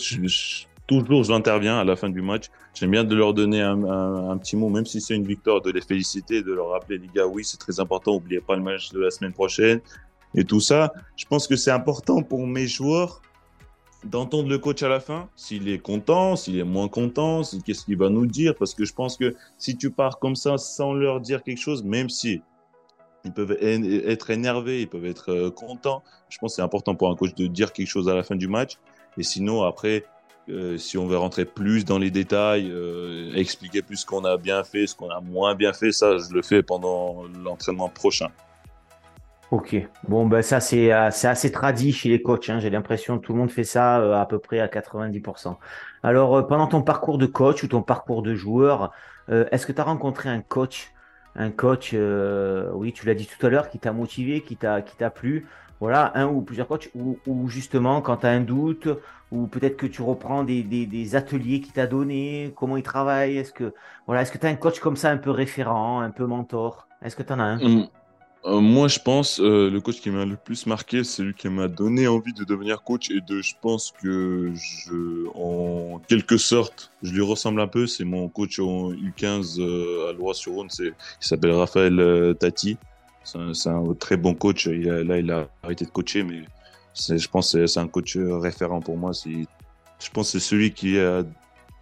toujours 0.87 1.23
j'interviens 1.23 1.79
à 1.79 1.83
la 1.83 1.95
fin 1.95 2.09
du 2.09 2.21
match. 2.21 2.45
J'aime 2.73 2.91
bien 2.91 3.03
de 3.03 3.15
leur 3.15 3.33
donner 3.33 3.61
un, 3.61 4.37
petit 4.37 4.55
mot, 4.55 4.69
même 4.69 4.85
si 4.85 4.99
c'est 4.99 5.15
une 5.15 5.25
victoire, 5.25 5.61
de 5.61 5.71
les 5.71 5.81
féliciter, 5.81 6.41
de 6.41 6.53
leur 6.53 6.69
rappeler, 6.69 6.97
les 6.97 7.09
gars, 7.13 7.27
oui, 7.27 7.43
c'est 7.43 7.57
très 7.57 7.79
important, 7.79 8.13
n'oubliez 8.13 8.41
pas 8.41 8.55
le 8.55 8.63
match 8.63 8.91
de 8.91 8.99
la 8.99 9.11
semaine 9.11 9.33
prochaine 9.33 9.79
et 10.35 10.43
tout 10.43 10.59
ça. 10.59 10.91
Je 11.15 11.25
pense 11.25 11.47
que 11.47 11.55
c'est 11.55 11.71
important 11.71 12.23
pour 12.23 12.45
mes 12.47 12.67
joueurs 12.67 13.21
d'entendre 14.05 14.49
le 14.49 14.57
coach 14.57 14.83
à 14.83 14.89
la 14.89 14.99
fin, 14.99 15.29
s'il 15.35 15.69
est 15.69 15.79
content, 15.79 16.35
s'il 16.35 16.57
est 16.57 16.63
moins 16.63 16.87
content, 16.87 17.41
qu'est-ce 17.65 17.85
qu'il 17.85 17.97
va 17.97 18.09
nous 18.09 18.25
dire, 18.25 18.55
parce 18.55 18.73
que 18.73 18.85
je 18.85 18.93
pense 18.93 19.17
que 19.17 19.35
si 19.57 19.77
tu 19.77 19.91
pars 19.91 20.19
comme 20.19 20.35
ça 20.35 20.57
sans 20.57 20.93
leur 20.93 21.21
dire 21.21 21.43
quelque 21.43 21.61
chose, 21.61 21.83
même 21.83 22.09
si 22.09 22.41
ils 23.25 23.31
peuvent 23.31 23.57
être 23.61 24.29
énervés, 24.29 24.81
ils 24.81 24.89
peuvent 24.89 25.05
être 25.05 25.31
euh, 25.31 25.49
contents, 25.49 26.03
je 26.29 26.37
pense 26.37 26.53
que 26.53 26.55
c'est 26.57 26.61
important 26.61 26.95
pour 26.95 27.09
un 27.09 27.15
coach 27.15 27.33
de 27.35 27.47
dire 27.47 27.71
quelque 27.71 27.87
chose 27.87 28.09
à 28.09 28.15
la 28.15 28.23
fin 28.23 28.35
du 28.35 28.47
match. 28.47 28.77
Et 29.17 29.23
sinon, 29.23 29.63
après, 29.63 30.03
euh, 30.49 30.77
si 30.77 30.97
on 30.97 31.07
veut 31.07 31.17
rentrer 31.17 31.45
plus 31.45 31.85
dans 31.85 31.99
les 31.99 32.11
détails, 32.11 32.69
euh, 32.69 33.33
expliquer 33.35 33.81
plus 33.81 33.97
ce 33.97 34.05
qu'on 34.05 34.25
a 34.25 34.35
bien 34.37 34.63
fait, 34.65 34.87
ce 34.87 34.95
qu'on 34.95 35.09
a 35.09 35.21
moins 35.21 35.55
bien 35.55 35.71
fait, 35.71 35.93
ça, 35.93 36.17
je 36.17 36.33
le 36.33 36.41
fais 36.41 36.63
pendant 36.63 37.23
l'entraînement 37.43 37.87
prochain. 37.87 38.27
Ok, 39.53 39.75
bon, 40.07 40.25
ben 40.25 40.41
ça, 40.41 40.59
c'est 40.59 40.91
euh, 40.91 41.09
assez 41.09 41.51
tradit 41.51 41.91
chez 41.91 42.09
les 42.09 42.23
coachs. 42.23 42.49
Hein. 42.49 42.57
J'ai 42.57 42.71
l'impression 42.71 43.19
que 43.19 43.25
tout 43.27 43.33
le 43.33 43.37
monde 43.37 43.51
fait 43.51 43.63
ça 43.63 44.19
à 44.19 44.25
peu 44.25 44.39
près 44.39 44.59
à 44.59 44.67
90%. 44.67 45.57
Alors, 46.01 46.47
pendant 46.47 46.65
ton 46.65 46.81
parcours 46.81 47.19
de 47.19 47.27
coach 47.27 47.61
ou 47.61 47.67
ton 47.67 47.83
parcours 47.83 48.23
de 48.23 48.33
joueur, 48.33 48.91
est-ce 49.29 49.67
que 49.67 49.71
tu 49.71 49.79
as 49.79 49.83
rencontré 49.83 50.29
un 50.29 50.41
coach 50.41 50.91
un 51.35 51.51
coach, 51.51 51.93
oui, 51.93 52.93
tu 52.93 53.05
l'as 53.05 53.13
dit 53.13 53.27
tout 53.27 53.45
à 53.45 53.49
l'heure, 53.49 53.69
qui 53.69 53.77
t'a 53.77 53.93
motivé, 53.93 54.41
qui 54.41 54.55
t'a 54.55 54.81
plu? 55.11 55.47
Voilà, 55.79 56.11
un 56.15 56.25
ou 56.25 56.41
plusieurs 56.41 56.67
coachs, 56.67 56.89
ou, 56.95 57.47
justement 57.47 58.01
quand 58.01 58.17
tu 58.17 58.25
as 58.25 58.31
un 58.31 58.41
doute, 58.41 58.87
ou 59.31 59.45
peut-être 59.45 59.77
que 59.77 59.85
tu 59.85 60.01
reprends 60.01 60.43
des, 60.43 61.15
ateliers 61.15 61.61
qu'il 61.61 61.73
t'a 61.73 61.85
donné, 61.85 62.53
comment 62.55 62.77
il 62.77 62.83
travaille, 62.83 63.37
est-ce 63.37 63.53
que 63.53 63.73
voilà, 64.07 64.23
est-ce 64.23 64.31
que 64.31 64.39
tu 64.39 64.47
as 64.47 64.49
un 64.49 64.55
coach 64.55 64.79
comme 64.79 64.95
ça 64.95 65.11
un 65.11 65.17
peu 65.17 65.29
référent, 65.29 66.01
un 66.01 66.09
peu 66.09 66.25
mentor? 66.25 66.87
Est-ce 67.03 67.15
que 67.15 67.21
tu 67.21 67.33
en 67.33 67.39
as 67.39 67.43
un? 67.43 67.59
Hum, 67.61 67.87
euh, 68.45 68.60
Moi, 68.60 68.88
je 68.88 68.99
pense, 68.99 69.39
euh, 69.39 69.69
le 69.69 69.79
coach 69.79 70.01
qui 70.01 70.10
m'a 70.10 70.25
le 70.25 70.36
plus 70.36 70.65
marqué, 70.65 71.03
c'est 71.03 71.23
lui 71.23 71.34
qui 71.34 71.47
m'a 71.49 71.67
donné 71.67 72.08
envie 72.08 72.34
de 72.34 72.43
devenir 72.43 72.84
coach 72.84 73.10
et 73.10 73.21
de, 73.21 73.41
je 73.41 73.53
pense 73.62 73.93
que 74.01 74.51
en 75.36 75.99
quelque 76.08 76.38
sorte, 76.38 76.91
je 77.01 77.13
lui 77.13 77.21
ressemble 77.21 77.62
un 77.62 77.67
peu. 77.67 77.88
C'est 77.88 78.03
mon 78.03 78.27
coach 78.29 78.60
en 78.60 78.91
U15 78.91 79.60
euh, 79.60 80.10
à 80.10 80.13
Loire-sur-Rhône, 80.13 80.69
il 80.79 80.93
s'appelle 81.19 81.51
Raphaël 81.51 82.36
Tati. 82.39 82.77
C'est 83.23 83.69
un, 83.69 83.93
très 83.97 84.17
bon 84.17 84.34
coach. 84.34 84.67
là, 84.67 85.17
il 85.17 85.32
a 85.32 85.47
arrêté 85.63 85.86
de 85.86 85.89
coacher, 85.89 86.23
mais 86.23 86.43
je 86.93 87.27
pense 87.29 87.53
que 87.53 87.65
c'est 87.65 87.79
un 87.79 87.88
coach 87.88 88.17
référent 88.17 88.82
pour 88.82 88.97
moi. 88.97 89.12
Je 89.23 90.10
pense 90.12 90.34
que 90.34 90.39
c'est 90.39 90.45
celui 90.45 90.73
qui 90.73 90.99
a 90.99 91.23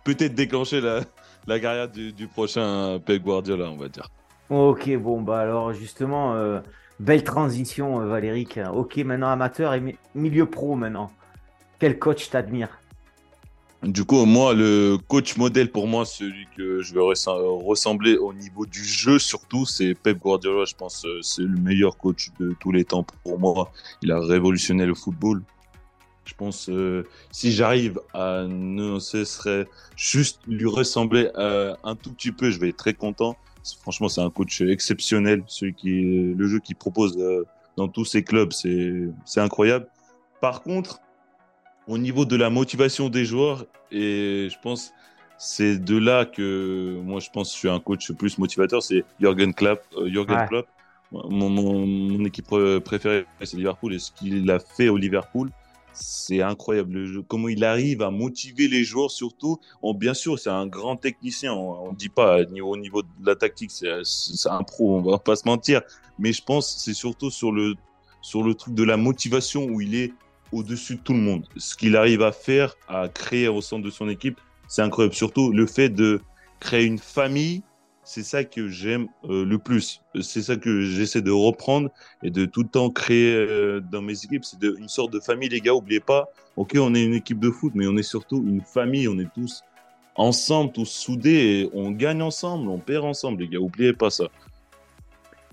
peut-être 0.04 0.36
déclenché 0.36 0.82
la, 0.82 1.60
carrière 1.60 1.89
du, 1.89 2.28
prochain 2.28 3.00
Pep 3.04 3.24
Guardiola, 3.24 3.71
on 3.71 3.78
va 3.78 3.89
dire. 3.89 4.10
Ok, 4.51 4.93
bon, 4.97 5.21
bah 5.21 5.39
alors 5.39 5.71
justement, 5.71 6.33
euh, 6.33 6.59
belle 6.99 7.23
transition, 7.23 8.01
euh, 8.01 8.05
Valéric. 8.05 8.59
Ok, 8.73 8.97
maintenant 8.97 9.29
amateur 9.29 9.73
et 9.73 9.97
milieu 10.13 10.45
pro 10.45 10.75
maintenant. 10.75 11.09
Quel 11.79 11.97
coach 11.97 12.29
t'admire 12.29 12.67
du 13.81 14.05
coup, 14.05 14.25
moi, 14.25 14.53
le 14.53 14.97
coach 15.07 15.37
modèle 15.37 15.71
pour 15.71 15.87
moi, 15.87 16.05
celui 16.05 16.45
que 16.55 16.83
je 16.83 16.93
veux 16.93 17.01
ressembler 17.01 18.15
au 18.15 18.31
niveau 18.31 18.67
du 18.67 18.83
jeu, 18.83 19.17
surtout, 19.17 19.65
c'est 19.65 19.95
Pep 19.95 20.19
Guardiola. 20.19 20.65
Je 20.65 20.75
pense 20.75 21.03
euh, 21.05 21.19
c'est 21.23 21.41
le 21.41 21.57
meilleur 21.57 21.97
coach 21.97 22.29
de 22.39 22.53
tous 22.59 22.71
les 22.71 22.83
temps 22.83 23.03
pour 23.23 23.39
moi. 23.39 23.71
Il 24.03 24.11
a 24.11 24.19
révolutionné 24.19 24.85
le 24.85 24.93
football. 24.93 25.41
Je 26.25 26.35
pense 26.35 26.69
euh, 26.69 27.07
si 27.31 27.51
j'arrive 27.53 27.99
à 28.13 28.43
ne 28.47 28.99
ce 28.99 29.23
serait 29.23 29.65
juste 29.95 30.41
lui 30.45 30.67
ressembler 30.67 31.29
un 31.35 31.95
tout 31.95 32.11
petit 32.11 32.31
peu, 32.31 32.51
je 32.51 32.59
vais 32.59 32.69
être 32.69 32.77
très 32.77 32.93
content. 32.93 33.35
Franchement, 33.82 34.10
c'est 34.10 34.21
un 34.21 34.30
coach 34.30 34.62
exceptionnel. 34.62 35.43
Celui 35.47 35.74
qui, 35.74 36.34
le 36.36 36.47
jeu 36.47 36.60
qu'il 36.60 36.76
propose 36.76 37.17
euh, 37.17 37.45
dans 37.78 37.88
tous 37.88 38.06
ses 38.06 38.24
clubs, 38.24 38.52
c'est 38.54 39.39
incroyable. 39.39 39.88
Par 40.39 40.63
contre, 40.63 41.00
au 41.88 41.97
niveau 41.97 42.26
de 42.26 42.36
la 42.36 42.50
motivation 42.50 43.10
des 43.10 43.26
joueurs, 43.26 43.65
et 43.91 44.47
je 44.50 44.56
pense 44.62 44.93
c'est 45.38 45.78
de 45.78 45.97
là 45.97 46.26
que 46.26 47.00
moi 47.04 47.19
je 47.19 47.30
pense 47.32 47.50
que 47.50 47.54
je 47.56 47.60
suis 47.60 47.69
un 47.69 47.80
coach 47.80 48.12
plus 48.12 48.38
motivateur, 48.38 48.84
c'est 48.84 49.04
Jürgen 49.19 49.54
Klopp. 49.54 49.82
Euh, 49.97 50.08
Jürgen 50.08 50.45
Klopp. 50.47 50.67
Mon, 51.12 51.50
mon, 51.50 52.24
équipe 52.24 52.56
préférée, 52.86 53.26
c'est 53.43 53.58
Liverpool, 53.58 53.93
et 53.93 54.00
ce 54.00 54.12
qu'il 54.13 54.50
a 54.50 54.60
fait 54.60 54.88
au 54.88 54.95
Liverpool, 54.95 55.50
c'est 55.93 56.41
incroyable. 56.41 57.23
Comment 57.27 57.49
il 57.49 57.63
arrive 57.63 58.01
à 58.01 58.12
motiver 58.12 58.67
les 58.67 58.84
joueurs, 58.84 59.12
surtout. 59.12 59.60
bien 59.95 60.13
sûr, 60.13 60.39
c'est 60.39 60.49
un 60.49 60.67
grand 60.67 60.95
technicien. 60.95 61.54
On 61.54 61.91
ne 61.91 61.95
dit 61.95 62.10
pas 62.10 62.39
au 62.63 62.77
niveau 62.77 63.01
de 63.01 63.08
la 63.23 63.36
tactique, 63.36 63.71
c'est 63.71 64.49
un 64.49 64.63
pro, 64.63 64.97
on 64.97 65.01
va 65.01 65.19
pas 65.19 65.36
se 65.36 65.47
mentir. 65.47 65.82
Mais 66.19 66.34
je 66.34 66.43
pense 66.43 66.77
c'est 66.77 66.93
surtout 66.93 67.32
sur 67.32 67.51
le, 67.51 67.75
sur 68.21 68.43
le 68.43 68.54
truc 68.54 68.75
de 68.75 68.84
la 68.84 68.97
motivation 68.97 69.65
où 69.65 69.82
il 69.82 69.95
est 69.95 70.13
au-dessus 70.51 70.95
de 70.95 71.01
tout 71.01 71.13
le 71.13 71.19
monde. 71.19 71.47
Ce 71.58 71.75
qu'il 71.75 71.95
arrive 71.95 72.21
à 72.21 72.32
faire, 72.32 72.75
à 72.88 73.08
créer 73.08 73.47
au 73.47 73.62
sein 73.62 73.80
de 73.80 73.89
son 73.89 74.10
équipe, 74.10 74.39
c'est 74.67 74.82
incroyable. 74.82 75.15
Surtout 75.15 75.51
le 75.51 75.65
fait 75.65 75.89
de 75.89 76.21
créer 76.60 76.86
une 76.86 76.99
famille 76.99 77.63
c'est 78.12 78.24
ça 78.24 78.43
que 78.43 78.67
j'aime 78.67 79.08
euh, 79.30 79.45
le 79.45 79.58
plus. 79.58 80.02
C'est 80.19 80.41
ça 80.41 80.58
que 80.58 80.82
j'essaie 80.82 81.21
de 81.21 81.32
reprendre 81.32 81.89
et 82.24 82.30
de 82.30 82.43
tout 82.43 82.63
le 82.63 82.67
temps 82.67 82.89
créer 82.89 83.34
euh, 83.34 83.80
dans 83.80 84.02
mes 84.02 84.26
équipes. 84.26 84.43
C'est 84.43 84.62
une 84.62 84.89
sorte 84.89 85.13
de 85.13 85.21
famille, 85.21 85.47
les 85.47 85.62
gars. 85.62 85.74
Oubliez 85.74 86.02
pas, 86.02 86.28
ok, 86.58 86.76
on 86.76 86.93
est 86.93 87.06
une 87.06 87.13
équipe 87.13 87.39
de 87.39 87.50
foot, 87.50 87.71
mais 87.74 87.88
on 87.88 87.95
est 87.95 88.04
surtout 88.04 88.43
une 88.45 88.60
famille. 88.60 89.08
On 89.08 89.17
est 89.17 89.32
tous 89.34 89.63
ensemble, 90.15 90.74
tous 90.74 90.89
soudés. 90.89 91.30
Et 91.32 91.69
on 91.74 91.91
gagne 91.91 92.21
ensemble, 92.21 92.67
on 92.67 92.80
perd 92.80 93.06
ensemble, 93.06 93.43
les 93.43 93.47
gars. 93.47 93.60
Oubliez 93.60 93.93
pas 93.93 94.10
ça. 94.10 94.26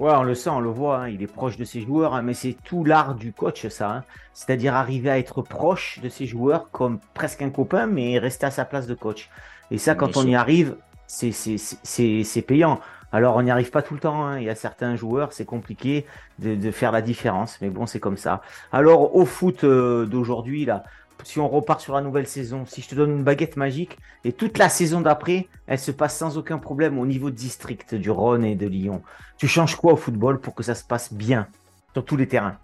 Ouais, 0.01 0.13
on 0.15 0.25
le 0.25 0.35
sent, 0.35 0.51
on 0.51 0.61
le 0.61 0.71
voit. 0.71 1.03
Hein. 1.03 1.09
Il 1.11 1.23
est 1.23 1.33
proche 1.33 1.57
de 1.59 1.65
ses 1.65 1.83
joueurs, 1.83 2.13
hein, 2.15 2.23
mais 2.23 2.35
c'est 2.35 2.57
tout 2.65 2.83
l'art 2.83 3.15
du 3.15 3.33
coach, 3.33 3.69
ça. 3.69 3.89
Hein. 3.99 4.05
C'est-à-dire 4.33 4.75
arriver 4.75 5.11
à 5.11 5.19
être 5.21 5.43
proche 5.43 6.01
de 6.03 6.09
ses 6.09 6.27
joueurs 6.27 6.73
comme 6.73 6.99
presque 7.15 7.41
un 7.41 7.51
copain, 7.51 7.87
mais 7.87 8.19
rester 8.19 8.47
à 8.47 8.51
sa 8.51 8.65
place 8.65 8.89
de 8.89 8.95
coach. 8.95 9.31
Et 9.71 9.79
ça, 9.79 9.95
quand 9.95 10.17
on 10.17 10.27
y 10.27 10.35
arrive, 10.35 10.77
c'est 11.09 12.43
payant. 12.47 12.81
Alors, 13.11 13.37
on 13.37 13.43
n'y 13.43 13.51
arrive 13.51 13.71
pas 13.71 13.83
tout 13.83 13.95
le 13.95 14.01
temps. 14.01 14.27
Hein. 14.27 14.39
Il 14.39 14.45
y 14.45 14.51
a 14.51 14.55
certains 14.55 14.95
joueurs, 14.95 15.33
c'est 15.33 15.47
compliqué 15.47 16.07
de, 16.39 16.71
faire 16.71 16.93
la 16.93 17.03
différence. 17.03 17.59
Mais 17.61 17.71
bon, 17.71 17.87
c'est 17.87 18.01
comme 18.01 18.19
ça. 18.19 18.43
Alors, 18.71 19.17
au 19.17 19.25
foot 19.25 19.65
euh, 19.65 20.05
d'aujourd'hui, 20.05 20.67
là, 20.67 20.85
si 21.25 21.41
on 21.41 21.49
repart 21.49 21.81
sur 21.81 21.95
la 21.95 22.03
nouvelle 22.03 22.27
saison, 22.27 22.65
si 22.67 22.83
je 22.83 22.89
te 22.89 22.95
donne 22.95 23.11
une 23.11 23.25
baguette 23.25 23.57
magique 23.57 23.99
et 24.25 24.33
toute 24.33 24.59
la 24.59 24.69
saison 24.69 25.01
d'après, 25.01 25.49
elle 25.67 25.79
se 25.79 25.91
passe 25.91 26.17
sans 26.17 26.39
aucun 26.39 26.59
problème 26.59 26.99
au 26.99 27.07
niveau 27.07 27.31
district 27.31 27.95
du 27.95 28.11
Rhône 28.11 28.45
et 28.45 28.55
de 28.55 28.67
Lyon, 28.67 29.03
tu 29.37 29.49
changes 29.49 29.75
quoi 29.75 29.95
au 29.95 29.97
football 29.97 30.39
pour 30.41 30.55
que 30.55 30.63
ça 30.63 30.75
se 30.75 30.85
passe 30.85 31.13
bien 31.13 31.49
sur 31.93 32.05
tous 32.05 32.17
les 32.17 32.29
terrains? 32.29 32.57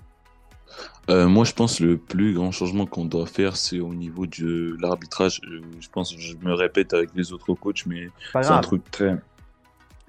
Euh, 1.10 1.28
moi, 1.28 1.44
je 1.44 1.52
pense 1.52 1.78
que 1.78 1.84
le 1.84 1.98
plus 1.98 2.34
grand 2.34 2.50
changement 2.50 2.86
qu'on 2.86 3.04
doit 3.04 3.26
faire, 3.26 3.56
c'est 3.56 3.80
au 3.80 3.94
niveau 3.94 4.26
de 4.26 4.76
l'arbitrage. 4.80 5.40
Euh, 5.44 5.60
je 5.80 5.88
pense, 5.88 6.16
je 6.16 6.34
me 6.40 6.54
répète 6.54 6.94
avec 6.94 7.10
les 7.14 7.32
autres 7.32 7.52
coachs, 7.54 7.84
mais 7.86 8.08
c'est 8.32 8.46
un 8.46 8.60
truc 8.60 8.90
très, 8.90 9.16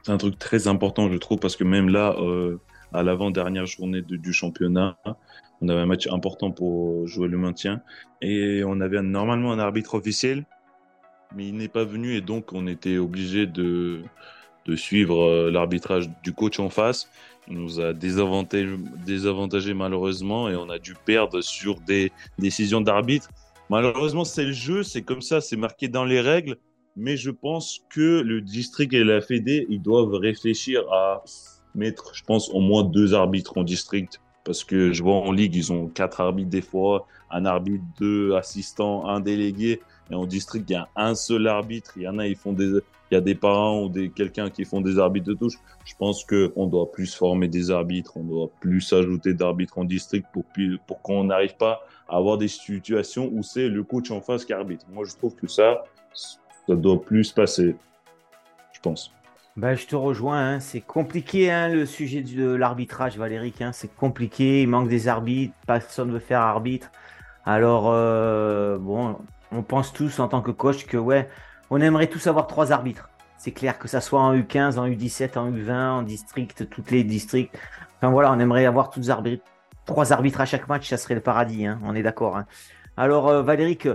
c'est 0.03 0.11
un 0.11 0.17
truc 0.17 0.39
très 0.39 0.67
important, 0.67 1.11
je 1.11 1.17
trouve, 1.17 1.39
parce 1.39 1.55
que 1.55 1.63
même 1.65 1.89
là, 1.89 2.15
euh, 2.19 2.59
à 2.93 3.03
l'avant-dernière 3.03 3.65
journée 3.65 4.01
du 4.01 4.31
championnat, 4.31 4.97
on 5.61 5.67
avait 5.67 5.81
un 5.81 5.85
match 5.85 6.07
important 6.07 6.51
pour 6.51 7.05
jouer 7.07 7.27
le 7.27 7.37
maintien. 7.37 7.81
Et 8.21 8.63
on 8.65 8.79
avait 8.79 9.01
normalement 9.01 9.51
un 9.51 9.59
arbitre 9.59 9.95
officiel, 9.95 10.45
mais 11.35 11.47
il 11.47 11.57
n'est 11.57 11.67
pas 11.67 11.83
venu 11.83 12.15
et 12.15 12.21
donc 12.21 12.53
on 12.53 12.67
était 12.67 12.97
obligé 12.97 13.45
de, 13.47 14.01
de 14.65 14.75
suivre 14.77 15.49
l'arbitrage 15.49 16.09
du 16.23 16.31
coach 16.31 16.59
en 16.59 16.69
face 16.69 17.09
nous 17.47 17.79
a 17.79 17.93
désavantagé, 17.93 19.73
malheureusement 19.73 20.49
et 20.49 20.55
on 20.55 20.69
a 20.69 20.79
dû 20.79 20.95
perdre 21.05 21.41
sur 21.41 21.79
des 21.81 22.11
décisions 22.39 22.81
d'arbitre. 22.81 23.29
Malheureusement, 23.69 24.25
c'est 24.25 24.45
le 24.45 24.51
jeu, 24.51 24.83
c'est 24.83 25.01
comme 25.01 25.21
ça, 25.21 25.41
c'est 25.41 25.57
marqué 25.57 25.87
dans 25.87 26.05
les 26.05 26.21
règles. 26.21 26.57
Mais 26.95 27.17
je 27.17 27.31
pense 27.31 27.81
que 27.89 28.21
le 28.21 28.41
district 28.41 28.93
et 28.93 29.03
la 29.03 29.19
Fédé, 29.21 29.65
ils 29.69 29.81
doivent 29.81 30.13
réfléchir 30.13 30.81
à 30.91 31.23
mettre, 31.73 32.15
je 32.15 32.23
pense, 32.23 32.49
au 32.49 32.61
moins 32.61 32.83
deux 32.83 33.13
arbitres 33.13 33.57
en 33.57 33.63
district. 33.63 34.21
Parce 34.45 34.63
que 34.63 34.93
je 34.93 35.03
vois 35.03 35.15
en 35.15 35.31
ligue, 35.31 35.55
ils 35.55 35.73
ont 35.73 35.87
quatre 35.87 36.21
arbitres 36.21 36.51
des 36.51 36.61
fois, 36.61 37.07
un 37.31 37.45
arbitre, 37.45 37.83
deux 37.99 38.33
assistants, 38.35 39.07
un 39.07 39.19
délégué. 39.19 39.81
Et 40.11 40.15
en 40.15 40.25
district, 40.25 40.69
il 40.69 40.73
y 40.73 40.75
a 40.75 40.87
un 40.95 41.15
seul 41.15 41.47
arbitre. 41.47 41.93
Il 41.97 42.03
y 42.03 42.07
en 42.07 42.19
a, 42.19 42.27
ils 42.27 42.35
font 42.35 42.53
des, 42.53 42.79
y 43.15 43.17
a 43.17 43.21
des 43.21 43.35
parents 43.35 43.83
ou 43.83 43.89
des 43.89 44.09
quelqu'un 44.09 44.49
qui 44.49 44.65
font 44.65 44.81
des 44.81 44.99
arbitres 44.99 45.27
de 45.27 45.33
touche. 45.33 45.55
Je 45.85 45.93
pense 45.97 46.23
que 46.23 46.53
on 46.55 46.67
doit 46.67 46.91
plus 46.91 47.13
former 47.15 47.47
des 47.47 47.71
arbitres, 47.71 48.17
on 48.17 48.23
doit 48.23 48.49
plus 48.59 48.93
ajouter 48.93 49.33
d'arbitres 49.33 49.77
en 49.77 49.83
district 49.83 50.27
pour 50.31 50.43
pour 50.87 51.01
qu'on 51.01 51.25
n'arrive 51.25 51.55
pas 51.57 51.81
à 52.07 52.17
avoir 52.17 52.37
des 52.37 52.47
situations 52.47 53.29
où 53.33 53.43
c'est 53.43 53.67
le 53.67 53.83
coach 53.83 54.11
en 54.11 54.21
face 54.21 54.45
qui 54.45 54.53
arbitre. 54.53 54.85
Moi, 54.91 55.05
je 55.05 55.15
trouve 55.15 55.35
que 55.35 55.47
ça, 55.47 55.83
ça 56.13 56.75
doit 56.75 57.01
plus 57.01 57.31
passer. 57.31 57.75
Je 58.73 58.79
pense. 58.79 59.11
Ben, 59.57 59.73
je 59.73 59.87
te 59.87 59.95
rejoins, 59.95 60.55
hein. 60.55 60.59
c'est 60.59 60.81
compliqué 60.81 61.49
hein, 61.49 61.69
le 61.69 61.85
sujet 61.85 62.21
de 62.21 62.53
l'arbitrage, 62.53 63.17
Valéric. 63.17 63.61
Hein. 63.61 63.71
c'est 63.71 63.93
compliqué, 63.95 64.63
il 64.63 64.67
manque 64.67 64.89
des 64.89 65.07
arbitres, 65.07 65.53
personne 65.65 66.09
ne 66.09 66.13
veut 66.13 66.19
faire 66.19 66.41
arbitre. 66.41 66.91
Alors, 67.45 67.89
euh, 67.89 68.77
bon, 68.77 69.17
on 69.53 69.63
pense 69.63 69.93
tous 69.93 70.19
en 70.19 70.27
tant 70.27 70.41
que 70.41 70.51
coach 70.51 70.85
que 70.85 70.97
ouais, 70.97 71.29
on 71.69 71.81
aimerait 71.81 72.07
tous 72.07 72.27
avoir 72.27 72.47
trois 72.47 72.71
arbitres. 72.71 73.09
C'est 73.37 73.51
clair 73.51 73.77
que 73.77 73.87
ça 73.87 74.01
soit 74.01 74.21
en 74.21 74.35
U15, 74.35 74.77
en 74.77 74.87
U17, 74.87 75.37
en 75.37 75.51
U20, 75.51 75.89
en 75.89 76.01
district, 76.01 76.69
toutes 76.69 76.91
les 76.91 77.03
districts. 77.03 77.55
Enfin 77.97 78.09
voilà, 78.09 78.31
on 78.31 78.39
aimerait 78.39 78.65
avoir 78.65 78.89
trois 79.85 80.13
arbitres 80.13 80.41
à 80.41 80.45
chaque 80.45 80.67
match, 80.67 80.89
ça 80.89 80.97
serait 80.97 81.15
le 81.15 81.21
paradis, 81.21 81.65
hein. 81.65 81.79
on 81.83 81.95
est 81.95 82.03
d'accord. 82.03 82.37
Hein. 82.37 82.45
Alors 82.97 83.27
euh, 83.27 83.41
Valéric, 83.41 83.87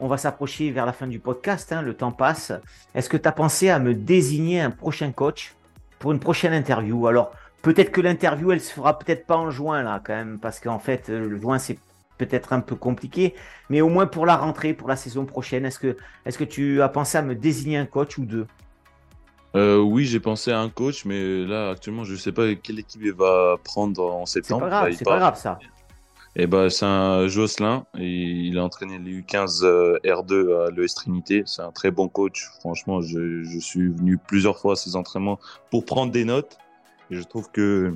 on 0.00 0.08
va 0.08 0.16
s'approcher 0.16 0.70
vers 0.70 0.86
la 0.86 0.92
fin 0.92 1.06
du 1.06 1.18
podcast, 1.18 1.72
hein. 1.72 1.82
le 1.82 1.94
temps 1.94 2.12
passe. 2.12 2.52
Est-ce 2.94 3.08
que 3.08 3.16
tu 3.16 3.28
as 3.28 3.32
pensé 3.32 3.70
à 3.70 3.78
me 3.78 3.94
désigner 3.94 4.60
un 4.60 4.70
prochain 4.70 5.12
coach 5.12 5.54
pour 5.98 6.12
une 6.12 6.20
prochaine 6.20 6.52
interview? 6.52 7.06
Alors 7.06 7.32
peut-être 7.62 7.92
que 7.92 8.00
l'interview, 8.00 8.52
elle 8.52 8.60
se 8.60 8.72
fera 8.72 8.98
peut-être 8.98 9.26
pas 9.26 9.36
en 9.36 9.50
juin 9.50 9.82
là 9.82 10.00
quand 10.04 10.14
même, 10.14 10.38
parce 10.38 10.60
qu'en 10.60 10.78
fait, 10.78 11.10
euh, 11.10 11.28
le 11.28 11.38
juin, 11.38 11.58
c'est 11.58 11.78
peut-être 12.18 12.52
un 12.52 12.60
peu 12.60 12.76
compliqué, 12.76 13.34
mais 13.70 13.80
au 13.80 13.88
moins 13.88 14.06
pour 14.06 14.26
la 14.26 14.36
rentrée, 14.36 14.74
pour 14.74 14.88
la 14.88 14.96
saison 14.96 15.24
prochaine, 15.24 15.64
est-ce 15.66 15.78
que, 15.78 15.96
est 16.24 16.36
que 16.36 16.44
tu 16.44 16.82
as 16.82 16.88
pensé 16.88 17.18
à 17.18 17.22
me 17.22 17.34
désigner 17.34 17.76
un 17.76 17.86
coach 17.86 18.18
ou 18.18 18.24
deux? 18.24 18.46
Euh, 19.54 19.78
Oui, 19.78 20.04
j'ai 20.04 20.20
pensé 20.20 20.52
à 20.52 20.60
un 20.60 20.68
coach, 20.68 21.04
mais 21.04 21.44
là 21.44 21.70
actuellement, 21.70 22.04
je 22.04 22.12
ne 22.12 22.18
sais 22.18 22.32
pas 22.32 22.54
quelle 22.54 22.78
équipe 22.78 23.02
il 23.02 23.12
va 23.12 23.56
prendre 23.62 24.04
en 24.04 24.26
septembre. 24.26 24.64
C'est 24.64 24.70
pas 24.70 24.76
grave, 24.80 24.94
c'est 24.96 25.04
pas 25.04 25.18
grave 25.18 25.38
ça. 25.38 25.58
Et 26.38 26.42
eh 26.42 26.46
ben, 26.46 26.68
c'est 26.68 26.84
un 26.84 27.28
Jocelyn, 27.28 27.86
et 27.98 28.10
il 28.10 28.58
a 28.58 28.64
entraîné 28.64 28.98
les 28.98 29.22
U15 29.22 29.64
euh, 29.64 29.98
R2 30.04 30.66
à 30.66 30.70
l'ES 30.70 30.94
Trinité. 30.94 31.42
C'est 31.46 31.62
un 31.62 31.72
très 31.72 31.90
bon 31.90 32.08
coach. 32.08 32.50
Franchement, 32.60 33.00
je, 33.00 33.42
je 33.42 33.58
suis 33.58 33.88
venu 33.88 34.18
plusieurs 34.18 34.58
fois 34.58 34.74
à 34.74 34.76
ses 34.76 34.96
entraînements 34.96 35.38
pour 35.70 35.86
prendre 35.86 36.12
des 36.12 36.26
notes. 36.26 36.58
Et 37.10 37.16
je 37.16 37.22
trouve 37.22 37.50
que 37.50 37.94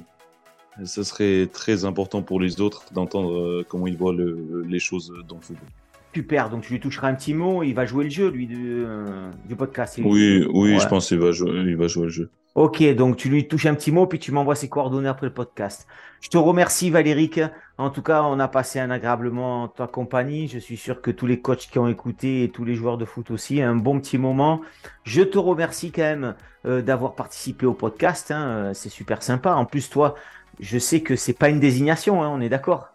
ce 0.85 1.03
serait 1.03 1.49
très 1.53 1.85
important 1.85 2.23
pour 2.23 2.41
les 2.41 2.61
autres 2.61 2.85
d'entendre 2.93 3.33
euh, 3.39 3.67
comment 3.69 3.87
ils 3.87 3.97
voient 3.97 4.15
les 4.15 4.79
choses 4.79 5.13
dans 5.29 5.37
le 5.37 5.43
football. 5.43 5.69
Super, 6.13 6.51
donc 6.51 6.63
tu 6.63 6.73
lui 6.73 6.81
toucheras 6.81 7.09
un 7.09 7.15
petit 7.15 7.35
mot, 7.35 7.63
il 7.63 7.73
va 7.73 7.87
jouer 7.87 8.05
le 8.05 8.11
jeu, 8.11 8.31
lui, 8.31 8.49
du, 8.49 8.85
euh, 8.85 9.31
du 9.49 9.55
podcast. 9.55 10.01
Oui, 10.03 10.45
oui, 10.53 10.79
je 10.81 10.89
pense 10.89 11.07
qu'il 11.07 11.21
va, 11.21 11.31
jouer, 11.31 11.51
il 11.53 11.77
va 11.77 11.87
jouer 11.87 12.05
le 12.05 12.11
jeu. 12.11 12.31
Ok, 12.57 12.83
donc 12.97 13.17
tu 13.17 13.29
lui 13.29 13.47
touches 13.47 13.67
un 13.67 13.75
petit 13.75 13.93
mot, 13.93 14.09
puis 14.09 14.19
tu 14.19 14.33
m'envoies 14.33 14.57
ses 14.57 14.69
coordonnées 14.69 15.09
après 15.09 15.27
le 15.27 15.33
podcast. 15.33 15.87
Je 16.21 16.29
te 16.29 16.37
remercie, 16.37 16.91
Valéric. 16.91 17.41
En 17.79 17.91
tout 17.91 18.03
cas, 18.03 18.25
on 18.25 18.41
a 18.41 18.49
passé 18.49 18.81
un 18.81 18.91
agréablement 18.91 19.63
en 19.63 19.69
ta 19.69 19.87
compagnie. 19.87 20.49
Je 20.49 20.59
suis 20.59 20.77
sûr 20.77 21.01
que 21.01 21.13
tous 21.13 21.27
les 21.27 21.41
coachs 21.41 21.69
qui 21.71 21.79
ont 21.79 21.87
écouté 21.87 22.43
et 22.43 22.49
tous 22.49 22.65
les 22.65 22.75
joueurs 22.75 22.99
de 22.99 23.05
foot 23.05 23.31
aussi, 23.31 23.63
un 23.63 23.77
bon 23.77 24.01
petit 24.01 24.19
moment. 24.19 24.63
Je 25.05 25.23
te 25.23 25.39
remercie 25.39 25.93
quand 25.93 26.03
même 26.03 26.35
euh, 26.67 26.83
d'avoir 26.83 27.15
participé 27.15 27.67
au 27.67 27.73
podcast. 27.73 28.33
Hein. 28.33 28.73
C'est 28.75 28.89
super 28.89 29.23
sympa. 29.23 29.55
En 29.55 29.65
plus, 29.65 29.89
toi, 29.89 30.17
je 30.61 30.79
sais 30.79 31.01
que 31.01 31.17
c'est 31.17 31.33
pas 31.33 31.49
une 31.49 31.61
désignation, 31.61 32.23
hein, 32.23 32.29
on 32.29 32.41
est 32.41 32.49
d'accord 32.49 32.91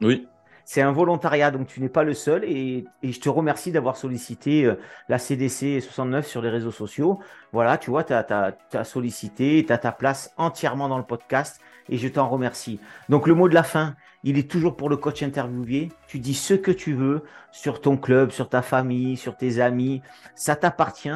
Oui. 0.00 0.26
C'est 0.64 0.82
un 0.82 0.92
volontariat, 0.92 1.50
donc 1.50 1.66
tu 1.66 1.80
n'es 1.80 1.88
pas 1.88 2.02
le 2.02 2.12
seul. 2.12 2.44
Et, 2.44 2.84
je 3.02 3.20
te 3.20 3.30
remercie 3.30 3.72
d'avoir 3.72 3.96
sollicité 3.96 4.66
euh, 4.66 4.74
la 5.08 5.18
CDC 5.18 5.80
69 5.80 6.26
sur 6.26 6.42
les 6.42 6.50
réseaux 6.50 6.70
sociaux. 6.70 7.20
Voilà, 7.52 7.78
tu 7.78 7.88
vois, 7.88 8.04
tu 8.04 8.12
as, 8.12 8.84
sollicité, 8.84 9.64
tu 9.66 9.72
as 9.72 9.78
ta 9.78 9.92
place 9.92 10.30
entièrement 10.36 10.90
dans 10.90 10.98
le 10.98 11.04
podcast 11.04 11.58
et 11.88 11.96
je 11.96 12.06
t'en 12.06 12.28
remercie. 12.28 12.80
Donc 13.08 13.26
le 13.26 13.34
mot 13.34 13.48
de 13.48 13.54
la 13.54 13.62
fin, 13.62 13.94
il 14.24 14.36
est 14.36 14.50
toujours 14.50 14.76
pour 14.76 14.90
le 14.90 14.98
coach 14.98 15.22
interviewé. 15.22 15.88
Tu 16.06 16.18
dis 16.18 16.34
ce 16.34 16.52
que 16.52 16.70
tu 16.70 16.92
veux 16.92 17.22
sur 17.50 17.80
ton 17.80 17.96
club, 17.96 18.30
sur 18.30 18.50
ta 18.50 18.60
famille, 18.60 19.16
sur 19.16 19.38
tes 19.38 19.60
amis. 19.60 20.02
Ça 20.34 20.54
t'appartient. 20.54 21.08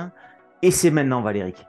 Et 0.62 0.70
c'est 0.70 0.90
maintenant, 0.90 1.20
Valéric. 1.20 1.66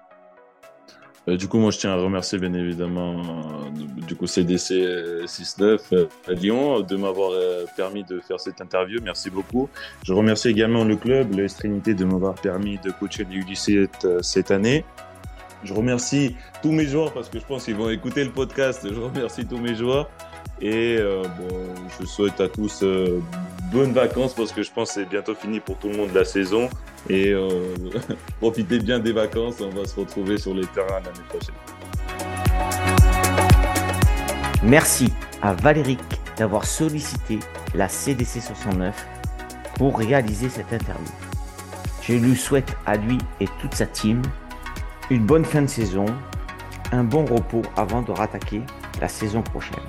Euh, 1.27 1.38
du 1.38 1.47
coup, 1.47 1.57
moi, 1.57 1.71
je 1.71 1.77
tiens 1.77 1.91
à 1.91 1.95
remercier 1.95 2.38
bien 2.38 2.53
évidemment 2.53 3.21
euh, 3.21 4.05
du 4.05 4.15
coup 4.15 4.27
CDC 4.27 5.25
69 5.25 5.93
euh, 5.93 6.05
à 6.27 6.33
Lyon 6.33 6.81
de 6.81 6.95
m'avoir 6.95 7.31
permis 7.77 8.03
de 8.03 8.19
faire 8.19 8.39
cette 8.39 8.59
interview. 8.62 8.99
Merci 9.03 9.29
beaucoup. 9.29 9.69
Je 10.03 10.13
remercie 10.13 10.49
également 10.49 10.83
le 10.83 10.95
club, 10.95 11.36
le 11.36 11.49
Trinité, 11.49 11.93
de 11.93 12.05
m'avoir 12.05 12.36
permis 12.36 12.77
de 12.79 12.91
coacher 12.91 13.25
les 13.29 13.39
U17 13.39 14.21
cette 14.21 14.51
année. 14.51 14.83
Je 15.63 15.73
remercie 15.73 16.36
tous 16.62 16.71
mes 16.71 16.86
joueurs 16.86 17.13
parce 17.13 17.29
que 17.29 17.39
je 17.39 17.45
pense 17.45 17.65
qu'ils 17.65 17.75
vont 17.75 17.89
écouter 17.89 18.23
le 18.23 18.31
podcast. 18.31 18.86
Je 18.86 18.99
remercie 18.99 19.45
tous 19.45 19.57
mes 19.57 19.75
joueurs. 19.75 20.09
Et 20.62 20.97
euh, 20.97 21.23
bon, 21.38 21.49
je 21.99 22.05
souhaite 22.05 22.39
à 22.39 22.47
tous 22.47 22.83
euh, 22.83 23.21
bonnes 23.71 23.91
vacances 23.91 24.33
parce 24.33 24.51
que 24.51 24.63
je 24.63 24.71
pense 24.71 24.89
que 24.89 25.01
c'est 25.01 25.09
bientôt 25.09 25.36
fini 25.36 25.59
pour 25.59 25.77
tout 25.77 25.89
le 25.89 25.97
monde 25.97 26.13
la 26.13 26.25
saison. 26.25 26.69
Et 27.09 27.31
euh, 27.31 27.75
profitez 28.39 28.79
bien 28.79 28.99
des 28.99 29.11
vacances. 29.11 29.61
On 29.61 29.69
va 29.69 29.85
se 29.85 29.99
retrouver 29.99 30.37
sur 30.37 30.53
les 30.53 30.65
terrains 30.67 31.01
l'année 31.01 31.27
prochaine. 31.29 31.55
Merci 34.63 35.11
à 35.41 35.53
Valéric 35.53 35.99
d'avoir 36.37 36.65
sollicité 36.65 37.39
la 37.75 37.89
CDC 37.89 38.41
69 38.41 39.07
pour 39.75 39.97
réaliser 39.97 40.47
cette 40.49 40.71
interview. 40.71 41.11
Je 42.01 42.13
lui 42.13 42.35
souhaite 42.35 42.75
à 42.85 42.95
lui 42.95 43.17
et 43.39 43.47
toute 43.59 43.73
sa 43.73 43.85
team 43.85 44.21
une 45.09 45.25
bonne 45.25 45.45
fin 45.45 45.61
de 45.61 45.67
saison, 45.67 46.05
un 46.91 47.03
bon 47.03 47.25
repos 47.25 47.61
avant 47.75 48.01
de 48.01 48.11
rattaquer 48.11 48.61
la 49.01 49.07
saison 49.09 49.41
prochaine. 49.41 49.83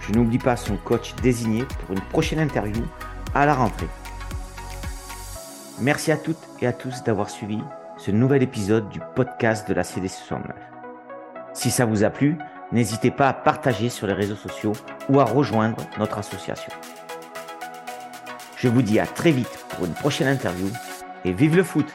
Je 0.00 0.12
n'oublie 0.12 0.38
pas 0.38 0.56
son 0.56 0.76
coach 0.76 1.14
désigné 1.22 1.64
pour 1.64 1.96
une 1.96 2.02
prochaine 2.02 2.40
interview 2.40 2.82
à 3.34 3.46
la 3.46 3.54
rentrée. 3.54 3.86
Merci 5.80 6.12
à 6.12 6.16
toutes 6.16 6.38
et 6.60 6.66
à 6.66 6.72
tous 6.72 7.02
d'avoir 7.02 7.30
suivi 7.30 7.58
ce 7.96 8.10
nouvel 8.10 8.42
épisode 8.42 8.88
du 8.90 9.00
podcast 9.14 9.66
de 9.68 9.74
la 9.74 9.84
CDC 9.84 10.12
69. 10.26 10.54
Si 11.54 11.70
ça 11.70 11.86
vous 11.86 12.04
a 12.04 12.10
plu, 12.10 12.36
n'hésitez 12.72 13.10
pas 13.10 13.28
à 13.28 13.32
partager 13.32 13.88
sur 13.88 14.06
les 14.06 14.12
réseaux 14.12 14.36
sociaux 14.36 14.72
ou 15.08 15.20
à 15.20 15.24
rejoindre 15.24 15.78
notre 15.98 16.18
association. 16.18 16.72
Je 18.56 18.68
vous 18.68 18.82
dis 18.82 19.00
à 19.00 19.06
très 19.06 19.32
vite 19.32 19.64
pour 19.70 19.86
une 19.86 19.94
prochaine 19.94 20.28
interview 20.28 20.68
et 21.24 21.32
vive 21.32 21.56
le 21.56 21.64
foot 21.64 21.86